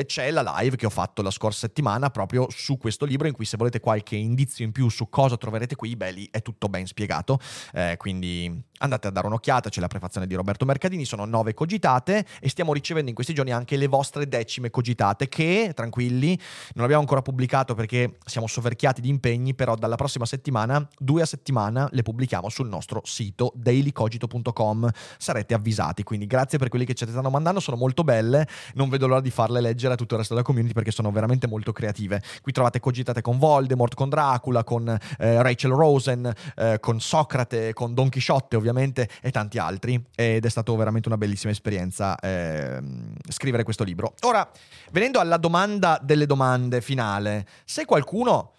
c'è 0.05 0.31
la 0.31 0.59
live 0.59 0.77
che 0.77 0.85
ho 0.85 0.91
fatto 0.91 1.23
la 1.23 1.31
scorsa 1.31 1.61
settimana 1.61 2.11
proprio 2.11 2.47
su 2.51 2.77
questo 2.77 3.07
libro, 3.07 3.27
in 3.27 3.33
cui 3.33 3.47
se 3.47 3.57
volete 3.57 3.81
qualche 3.81 4.17
indizio 4.17 4.65
in 4.65 4.73
più 4.73 4.91
su 4.91 5.09
cosa 5.09 5.39
troverete 5.39 5.77
qui, 5.77 5.97
beh, 5.97 6.11
lì 6.11 6.29
è 6.31 6.43
tutto 6.43 6.69
ben 6.69 6.87
spiegato. 6.87 7.41
Eh, 7.73 7.97
quindi 7.97 8.65
andate 8.81 9.07
a 9.07 9.11
dare 9.11 9.27
un'occhiata, 9.29 9.71
c'è 9.71 9.81
la 9.81 9.89
prefazione 9.89 10.27
di 10.27 10.35
Roberto 10.35 10.67
Mercadini, 10.67 11.07
sono 11.07 11.25
nove 11.25 11.55
cogitate 11.55 12.27
e 12.39 12.51
stiamo 12.51 12.75
ricevendo 12.75 13.09
in 13.09 13.15
questi 13.15 13.33
giorni 13.33 13.51
anche 13.51 13.79
le 13.79 13.87
vostre 13.87 14.29
decime 14.29 14.69
cogitate 14.69 15.29
che, 15.29 15.73
tranquilli, 15.75 16.39
non 16.75 16.85
abbiamo 16.85 17.01
ancora 17.01 17.23
pubblicato 17.23 17.46
pubblicato 17.47 17.75
perché 17.75 18.17
siamo 18.25 18.47
soverchiati 18.47 19.01
di 19.01 19.09
impegni, 19.09 19.55
però 19.55 19.77
dalla 19.77 19.95
prossima 19.95 20.27
settimana, 20.27 20.87
due 20.99 21.23
a 21.23 21.27
settimana, 21.27 21.89
le 21.93 22.03
pubblichiamo 22.03 22.49
sul 22.49 22.69
nostro 22.69 23.01
sito 23.05 23.53
dailycogito.com. 23.55 24.91
Sarete 25.17 25.55
avvisati, 25.55 26.03
quindi 26.03 26.27
grazie 26.27 26.59
per 26.59 26.69
quelli 26.69 26.85
che 26.85 26.95
ci 26.95 27.07
stanno 27.07 27.31
mandando, 27.31 27.61
sono 27.61 27.77
molto 27.77 28.03
belle, 28.03 28.47
non 28.75 28.89
vedo 28.89 29.07
l'ora 29.07 29.21
di 29.21 29.31
farle 29.31 29.61
leggere 29.61 29.95
a 29.95 29.97
tutto 29.97 30.15
il 30.15 30.21
resto 30.21 30.35
della 30.35 30.45
community 30.45 30.75
perché 30.75 30.91
sono 30.91 31.11
veramente 31.13 31.47
molto 31.47 31.73
creative. 31.73 32.21
Qui 32.43 32.53
trovate 32.53 32.81
cogitate 32.81 33.23
con 33.23 33.39
Voldemort, 33.39 33.95
con 33.95 34.09
Dracula, 34.09 34.65
con 34.65 34.89
eh, 34.89 35.43
Rachel 35.43 35.71
Rosen, 35.71 36.33
eh, 36.57 36.79
con 36.81 37.01
Socrate, 37.01 37.73
con 37.73 37.95
Don 37.95 38.09
Chisciotte 38.09 38.57
ovviamente 38.57 39.09
e 39.23 39.31
tanti 39.31 39.59
altri 39.59 40.03
ed 40.15 40.45
è 40.45 40.49
stata 40.49 40.75
veramente 40.75 41.09
una 41.09 41.17
bellissima 41.17 41.53
esperienza 41.53 42.19
eh, 42.19 42.81
scrivere 43.29 43.63
questo 43.63 43.85
libro. 43.85 44.15
Ora, 44.23 44.49
venendo 44.91 45.21
alla 45.21 45.37
domanda 45.37 45.99
delle 46.03 46.27
domande 46.27 46.81
finale, 46.81 47.36
se 47.65 47.85
qualcuno 47.85 48.53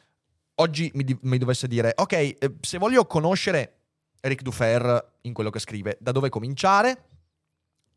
oggi 0.55 0.91
mi, 0.93 1.17
mi 1.21 1.37
dovesse 1.37 1.67
dire, 1.67 1.93
ok, 1.95 2.13
eh, 2.13 2.37
se 2.61 2.77
voglio 2.77 3.05
conoscere 3.05 3.77
Eric 4.19 4.41
Dufer 4.41 5.13
in 5.21 5.33
quello 5.33 5.49
che 5.49 5.59
scrive, 5.59 5.97
da 5.99 6.11
dove 6.11 6.29
cominciare? 6.29 7.05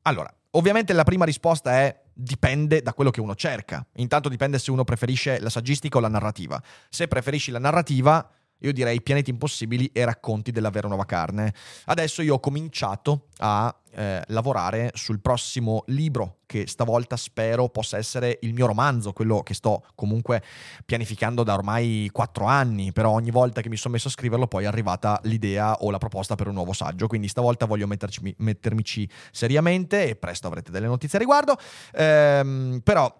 Allora, 0.02 0.32
ovviamente 0.52 0.92
la 0.92 1.04
prima 1.04 1.24
risposta 1.24 1.72
è 1.72 2.00
dipende 2.12 2.82
da 2.82 2.92
quello 2.92 3.10
che 3.10 3.20
uno 3.20 3.34
cerca. 3.34 3.84
Intanto 3.94 4.28
dipende 4.28 4.58
se 4.58 4.70
uno 4.70 4.84
preferisce 4.84 5.40
la 5.40 5.50
saggistica 5.50 5.98
o 5.98 6.00
la 6.00 6.08
narrativa. 6.08 6.62
Se 6.88 7.08
preferisci 7.08 7.50
la 7.50 7.58
narrativa, 7.58 8.28
io 8.60 8.72
direi 8.72 9.02
Pianeti 9.02 9.30
Impossibili 9.30 9.90
e 9.92 10.04
Racconti 10.04 10.50
della 10.50 10.70
vera 10.70 10.88
nuova 10.88 11.04
carne. 11.04 11.54
Adesso 11.86 12.22
io 12.22 12.34
ho 12.34 12.40
cominciato 12.40 13.26
a 13.38 13.74
eh, 13.92 14.22
lavorare 14.28 14.90
sul 14.94 15.20
prossimo 15.20 15.82
libro 15.86 16.38
che 16.46 16.66
stavolta 16.66 17.16
spero 17.16 17.68
possa 17.68 17.96
essere 17.96 18.38
il 18.42 18.54
mio 18.54 18.66
romanzo, 18.66 19.12
quello 19.12 19.42
che 19.42 19.54
sto 19.54 19.84
comunque 19.94 20.42
pianificando 20.84 21.42
da 21.42 21.54
ormai 21.54 22.08
quattro 22.12 22.44
anni, 22.44 22.92
però 22.92 23.10
ogni 23.10 23.30
volta 23.30 23.60
che 23.60 23.68
mi 23.68 23.76
sono 23.76 23.94
messo 23.94 24.08
a 24.08 24.12
scriverlo 24.12 24.46
poi 24.46 24.64
è 24.64 24.66
arrivata 24.66 25.18
l'idea 25.24 25.74
o 25.80 25.90
la 25.90 25.98
proposta 25.98 26.34
per 26.34 26.48
un 26.48 26.54
nuovo 26.54 26.72
saggio, 26.72 27.06
quindi 27.06 27.28
stavolta 27.28 27.66
voglio 27.66 27.86
metterci, 27.86 28.34
mettermici 28.38 29.08
seriamente 29.32 30.08
e 30.08 30.16
presto 30.16 30.46
avrete 30.46 30.70
delle 30.70 30.86
notizie 30.86 31.18
a 31.18 31.20
riguardo, 31.20 31.56
ehm, 31.92 32.80
però 32.82 33.12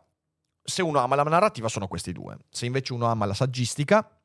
se 0.63 0.83
uno 0.83 0.99
ama 0.99 1.17
la 1.17 1.23
narrativa 1.23 1.69
sono 1.69 1.89
questi 1.89 2.13
due, 2.13 2.37
se 2.49 2.67
invece 2.67 2.93
uno 2.93 3.07
ama 3.07 3.27
la 3.27 3.35
saggistica 3.35 4.20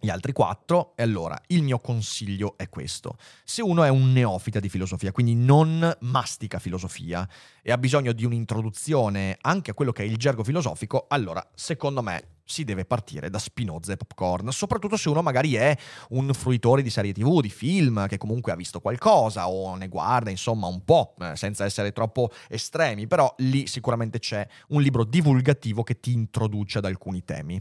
gli 0.00 0.10
altri 0.10 0.32
quattro. 0.32 0.92
E 0.96 1.02
allora 1.02 1.40
il 1.48 1.62
mio 1.62 1.78
consiglio 1.78 2.56
è 2.56 2.68
questo. 2.68 3.16
Se 3.44 3.62
uno 3.62 3.82
è 3.84 3.88
un 3.88 4.12
neofita 4.12 4.60
di 4.60 4.68
filosofia, 4.68 5.12
quindi 5.12 5.34
non 5.34 5.96
mastica 6.00 6.58
filosofia 6.58 7.28
e 7.62 7.72
ha 7.72 7.78
bisogno 7.78 8.12
di 8.12 8.24
un'introduzione 8.24 9.36
anche 9.40 9.70
a 9.70 9.74
quello 9.74 9.92
che 9.92 10.02
è 10.02 10.06
il 10.06 10.16
gergo 10.16 10.44
filosofico, 10.44 11.06
allora 11.08 11.46
secondo 11.54 12.02
me 12.02 12.36
si 12.48 12.64
deve 12.64 12.86
partire 12.86 13.28
da 13.28 13.38
Spinoza 13.38 13.92
e 13.92 13.96
Popcorn, 13.96 14.50
soprattutto 14.50 14.96
se 14.96 15.10
uno 15.10 15.20
magari 15.20 15.54
è 15.54 15.76
un 16.10 16.32
fruitore 16.32 16.80
di 16.80 16.88
serie 16.88 17.12
tv, 17.12 17.42
di 17.42 17.50
film, 17.50 18.06
che 18.06 18.16
comunque 18.16 18.52
ha 18.52 18.56
visto 18.56 18.80
qualcosa 18.80 19.48
o 19.48 19.76
ne 19.76 19.88
guarda, 19.88 20.30
insomma, 20.30 20.66
un 20.66 20.82
po', 20.82 21.14
eh, 21.20 21.36
senza 21.36 21.66
essere 21.66 21.92
troppo 21.92 22.30
estremi, 22.48 23.06
però 23.06 23.32
lì 23.38 23.66
sicuramente 23.66 24.18
c'è 24.18 24.46
un 24.68 24.80
libro 24.80 25.04
divulgativo 25.04 25.82
che 25.82 26.00
ti 26.00 26.12
introduce 26.12 26.78
ad 26.78 26.86
alcuni 26.86 27.22
temi. 27.22 27.60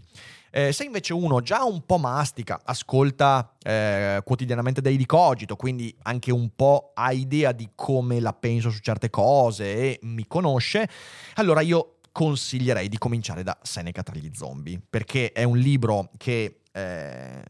Eh, 0.49 0.71
se 0.71 0.85
invece 0.85 1.13
uno 1.13 1.41
già 1.41 1.65
un 1.65 1.85
po' 1.85 1.97
mastica, 1.97 2.61
ascolta 2.63 3.57
eh, 3.61 4.21
quotidianamente 4.23 4.81
dei 4.81 5.05
Cogito, 5.05 5.55
quindi 5.55 5.95
anche 6.03 6.31
un 6.31 6.49
po' 6.55 6.91
ha 6.95 7.11
idea 7.11 7.51
di 7.51 7.69
come 7.75 8.19
la 8.19 8.33
penso 8.33 8.69
su 8.69 8.79
certe 8.79 9.09
cose 9.09 9.75
e 9.75 9.99
mi 10.03 10.25
conosce, 10.27 10.89
allora 11.35 11.61
io 11.61 11.96
consiglierei 12.17 12.89
di 12.89 12.97
cominciare 12.97 13.43
da 13.43 13.55
Seneca 13.61 14.01
tra 14.01 14.15
gli 14.15 14.31
zombie, 14.33 14.81
perché 14.89 15.31
è 15.33 15.43
un 15.43 15.59
libro 15.59 16.09
che 16.17 16.61
eh, 16.71 17.43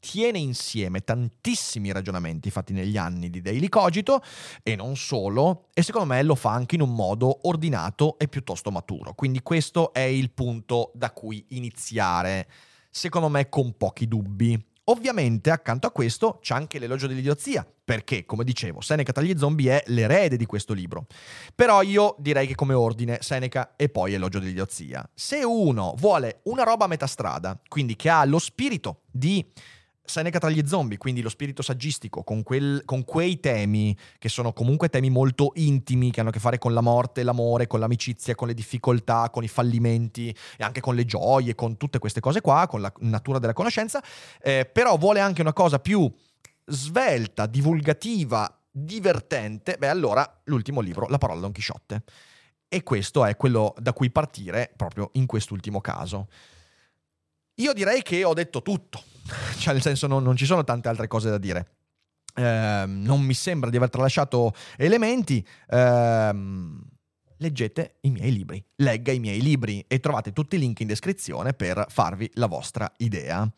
tiene 0.00 0.38
insieme 0.38 1.02
tantissimi 1.02 1.92
ragionamenti 1.92 2.48
fatti 2.48 2.72
negli 2.72 2.96
anni 2.96 3.28
di 3.28 3.42
Daily 3.42 3.68
Cogito 3.68 4.22
e 4.62 4.76
non 4.76 4.96
solo, 4.96 5.68
e 5.74 5.82
secondo 5.82 6.08
me 6.08 6.22
lo 6.22 6.34
fa 6.34 6.52
anche 6.52 6.76
in 6.76 6.80
un 6.80 6.94
modo 6.94 7.46
ordinato 7.46 8.18
e 8.18 8.28
piuttosto 8.28 8.70
maturo. 8.70 9.12
Quindi 9.12 9.42
questo 9.42 9.92
è 9.92 10.00
il 10.00 10.30
punto 10.30 10.90
da 10.94 11.10
cui 11.10 11.44
iniziare, 11.48 12.48
secondo 12.88 13.28
me 13.28 13.50
con 13.50 13.76
pochi 13.76 14.08
dubbi. 14.08 14.71
Ovviamente 14.86 15.50
accanto 15.50 15.86
a 15.86 15.92
questo 15.92 16.38
c'è 16.42 16.54
anche 16.54 16.80
l'elogio 16.80 17.06
dell'idiozia, 17.06 17.64
perché, 17.84 18.24
come 18.24 18.42
dicevo, 18.42 18.80
Seneca 18.80 19.12
tra 19.12 19.22
gli 19.22 19.38
zombie 19.38 19.80
è 19.80 19.82
l'erede 19.86 20.36
di 20.36 20.44
questo 20.44 20.72
libro. 20.72 21.06
Però 21.54 21.82
io 21.82 22.16
direi 22.18 22.48
che 22.48 22.56
come 22.56 22.74
ordine 22.74 23.18
Seneca 23.20 23.74
e 23.76 23.88
poi 23.88 24.14
elogio 24.14 24.40
dell'idiozia. 24.40 25.08
Se 25.14 25.44
uno 25.44 25.94
vuole 25.98 26.40
una 26.44 26.64
roba 26.64 26.86
a 26.86 26.88
metà 26.88 27.06
strada, 27.06 27.60
quindi 27.68 27.94
che 27.94 28.08
ha 28.08 28.24
lo 28.24 28.40
spirito 28.40 29.02
di 29.08 29.46
Seneca 30.04 30.40
tra 30.40 30.50
gli 30.50 30.66
zombie, 30.66 30.98
quindi 30.98 31.22
lo 31.22 31.28
spirito 31.28 31.62
saggistico, 31.62 32.24
con, 32.24 32.42
quel, 32.42 32.82
con, 32.84 33.04
quei 33.04 33.38
temi 33.38 33.96
che 34.18 34.28
sono 34.28 34.52
comunque 34.52 34.88
temi 34.88 35.10
molto 35.10 35.52
intimi, 35.54 36.10
che 36.10 36.20
hanno 36.20 36.30
a 36.30 36.32
che 36.32 36.40
fare 36.40 36.58
con 36.58 36.74
la 36.74 36.80
morte, 36.80 37.22
l'amore, 37.22 37.68
con 37.68 37.78
l'amicizia, 37.78 38.34
con 38.34 38.48
le 38.48 38.54
difficoltà, 38.54 39.30
con 39.30 39.44
i 39.44 39.48
fallimenti 39.48 40.34
e 40.56 40.64
anche 40.64 40.80
con 40.80 40.96
le 40.96 41.04
gioie, 41.04 41.54
con 41.54 41.76
tutte 41.76 41.98
queste 41.98 42.20
cose 42.20 42.40
qua, 42.40 42.66
con 42.68 42.80
la 42.80 42.92
natura 42.98 43.38
della 43.38 43.52
conoscenza, 43.52 44.02
eh, 44.42 44.68
però 44.70 44.96
vuole 44.98 45.20
anche 45.20 45.40
una 45.40 45.52
cosa 45.52 45.78
più 45.78 46.12
svelta, 46.64 47.46
divulgativa, 47.46 48.60
divertente, 48.70 49.76
beh 49.78 49.88
allora 49.88 50.40
l'ultimo 50.44 50.80
libro, 50.80 51.06
La 51.08 51.18
parola 51.18 51.40
Don 51.40 51.52
Chisciotte. 51.52 52.02
E 52.68 52.82
questo 52.82 53.24
è 53.26 53.36
quello 53.36 53.74
da 53.78 53.92
cui 53.92 54.10
partire 54.10 54.72
proprio 54.74 55.10
in 55.12 55.26
quest'ultimo 55.26 55.80
caso. 55.82 56.28
Io 57.56 57.72
direi 57.72 58.02
che 58.02 58.24
ho 58.24 58.34
detto 58.34 58.62
tutto, 58.62 59.02
cioè 59.58 59.72
nel 59.72 59.82
senso 59.82 60.06
non, 60.06 60.22
non 60.22 60.36
ci 60.36 60.46
sono 60.46 60.64
tante 60.64 60.88
altre 60.88 61.06
cose 61.06 61.30
da 61.30 61.38
dire. 61.38 61.76
Eh, 62.34 62.84
non 62.86 63.20
mi 63.20 63.34
sembra 63.34 63.68
di 63.68 63.76
aver 63.76 63.90
tralasciato 63.90 64.54
elementi. 64.76 65.46
Eh, 65.68 66.32
leggete 67.42 67.96
i 68.02 68.10
miei 68.10 68.32
libri, 68.32 68.64
legga 68.76 69.12
i 69.12 69.18
miei 69.18 69.42
libri 69.42 69.84
e 69.88 69.98
trovate 69.98 70.32
tutti 70.32 70.56
i 70.56 70.58
link 70.58 70.80
in 70.80 70.86
descrizione 70.86 71.52
per 71.52 71.86
farvi 71.88 72.30
la 72.34 72.46
vostra 72.46 72.90
idea. 72.98 73.50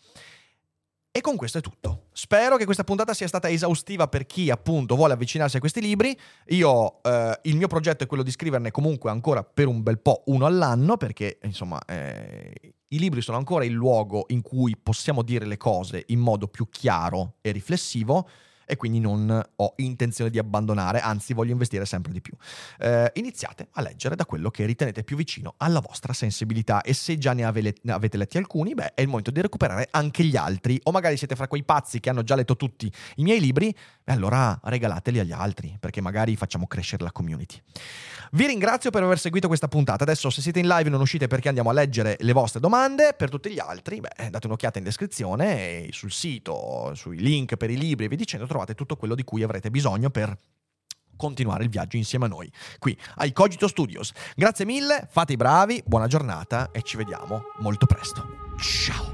E 1.17 1.21
con 1.21 1.37
questo 1.37 1.59
è 1.59 1.61
tutto. 1.61 2.07
Spero 2.11 2.57
che 2.57 2.65
questa 2.65 2.83
puntata 2.83 3.15
sia 3.15 3.29
stata 3.29 3.49
esaustiva 3.49 4.09
per 4.09 4.27
chi 4.27 4.51
appunto 4.51 4.97
vuole 4.97 5.13
avvicinarsi 5.13 5.57
a 5.57 5.61
questi 5.61 5.81
libri. 5.81 6.19
Io 6.47 7.01
eh, 7.05 7.39
il 7.43 7.57
mio 7.57 7.69
progetto 7.69 8.03
è 8.03 8.09
quello 8.09 8.25
di 8.25 8.33
scriverne 8.33 8.73
comunque 8.73 9.11
ancora 9.11 9.45
per 9.45 9.69
un 9.69 9.85
bel 9.85 10.01
po' 10.01 10.25
uno 10.27 10.45
all'anno 10.45 10.97
perché 10.97 11.39
insomma 11.43 11.79
eh, 11.87 12.75
i 12.95 12.99
libri 12.99 13.21
sono 13.23 13.37
ancora 13.37 13.65
il 13.65 13.73
luogo 13.73 14.27
in 14.29 14.41
cui 14.41 14.77
possiamo 14.81 15.23
dire 15.23 15.47
le 15.47 15.57
cose 15.57 16.05
in 16.09 16.21
modo 16.21 16.47
più 16.47 16.69
chiaro 16.71 17.35
e 17.41 17.51
riflessivo 17.51 18.29
e 18.67 18.77
quindi 18.77 19.01
non 19.01 19.43
ho 19.57 19.73
intenzione 19.77 20.31
di 20.31 20.39
abbandonare, 20.39 21.01
anzi 21.01 21.35
voglio 21.35 21.53
investire 21.53 21.85
sempre 21.85 22.13
di 22.13 22.21
più. 22.21 22.35
Eh, 22.79 23.11
iniziate 23.15 23.69
a 23.73 23.83
leggere 23.83 24.17
da 24.17 24.27
quello 24.27 24.51
che 24.51 24.65
ritenete 24.65 25.05
più 25.05 25.17
vicino 25.17 25.55
alla 25.59 25.81
vostra 25.81 26.13
sensibilità 26.13 26.83
e 26.83 26.95
se 26.95 27.19
già 27.19 27.33
ne 27.33 27.45
avete, 27.45 27.75
ne 27.83 27.93
avete 27.93 28.17
letti 28.17 28.39
alcuni, 28.39 28.75
beh, 28.75 28.95
è 28.95 29.01
il 29.01 29.09
momento 29.09 29.31
di 29.31 29.41
recuperare 29.41 29.89
anche 29.91 30.25
gli 30.25 30.37
altri 30.37 30.81
o 30.85 30.91
magari 30.91 31.17
siete 31.17 31.37
fra 31.37 31.49
quei 31.49 31.65
pazzi 31.65 32.01
che 32.01 32.11
hanno 32.11 32.23
già 32.23 32.35
letto 32.35 32.57
tutti 32.57 32.91
i 33.17 33.23
miei 33.23 33.41
libri, 33.41 33.75
beh, 34.05 34.13
allora 34.13 34.59
regalateli 34.63 35.19
agli 35.19 35.33
altri 35.33 35.77
perché 35.79 36.01
magari 36.01 36.37
facciamo 36.37 36.67
crescere 36.67 37.05
la 37.05 37.13
community. 37.13 37.61
Vi 38.33 38.47
ringrazio 38.47 38.91
per 38.91 39.03
aver 39.05 39.19
seguito 39.21 39.47
questa 39.47 39.69
puntata. 39.69 40.03
Adesso 40.03 40.29
se 40.29 40.41
siete 40.41 40.59
in 40.59 40.67
live 40.67 40.91
non 40.91 41.01
uscite 41.01 41.29
perché 41.29 41.47
andiamo 41.47 41.71
a 41.71 41.73
leggere 41.73 42.17
le 42.19 42.33
vostre 42.33 42.59
domande. 42.59 43.15
Per 43.17 43.31
tutti 43.31 43.49
gli 43.49 43.61
altri, 43.61 44.01
beh, 44.01 44.31
date 44.31 44.47
un'occhiata 44.49 44.79
in 44.79 44.85
descrizione 44.85 45.85
e 45.87 45.89
sul 45.93 46.11
sito, 46.11 46.93
sui 46.97 47.19
link 47.19 47.55
per 47.55 47.71
i 47.71 47.77
libri 47.77 48.07
e 48.07 48.09
vi 48.09 48.17
dicendo 48.17 48.47
trovate 48.55 48.75
tutto 48.75 48.95
quello 48.97 49.17
di 49.17 49.25
cui 49.25 49.43
avrete 49.43 49.69
bisogno 49.69 50.11
per 50.11 50.39
continuare 51.17 51.65
il 51.65 51.71
viaggio 51.71 51.97
insieme 51.97 52.27
a 52.27 52.29
noi 52.29 52.51
qui 52.79 52.97
ai 53.17 53.33
Cogito 53.33 53.67
Studios. 53.67 54.13
Grazie 54.37 54.65
mille, 54.65 55.09
fate 55.11 55.33
i 55.33 55.37
bravi, 55.37 55.83
buona 55.85 56.07
giornata 56.07 56.71
e 56.71 56.83
ci 56.83 56.97
vediamo 56.97 57.43
molto 57.59 57.87
presto. 57.87 58.55
Ciao! 58.59 59.14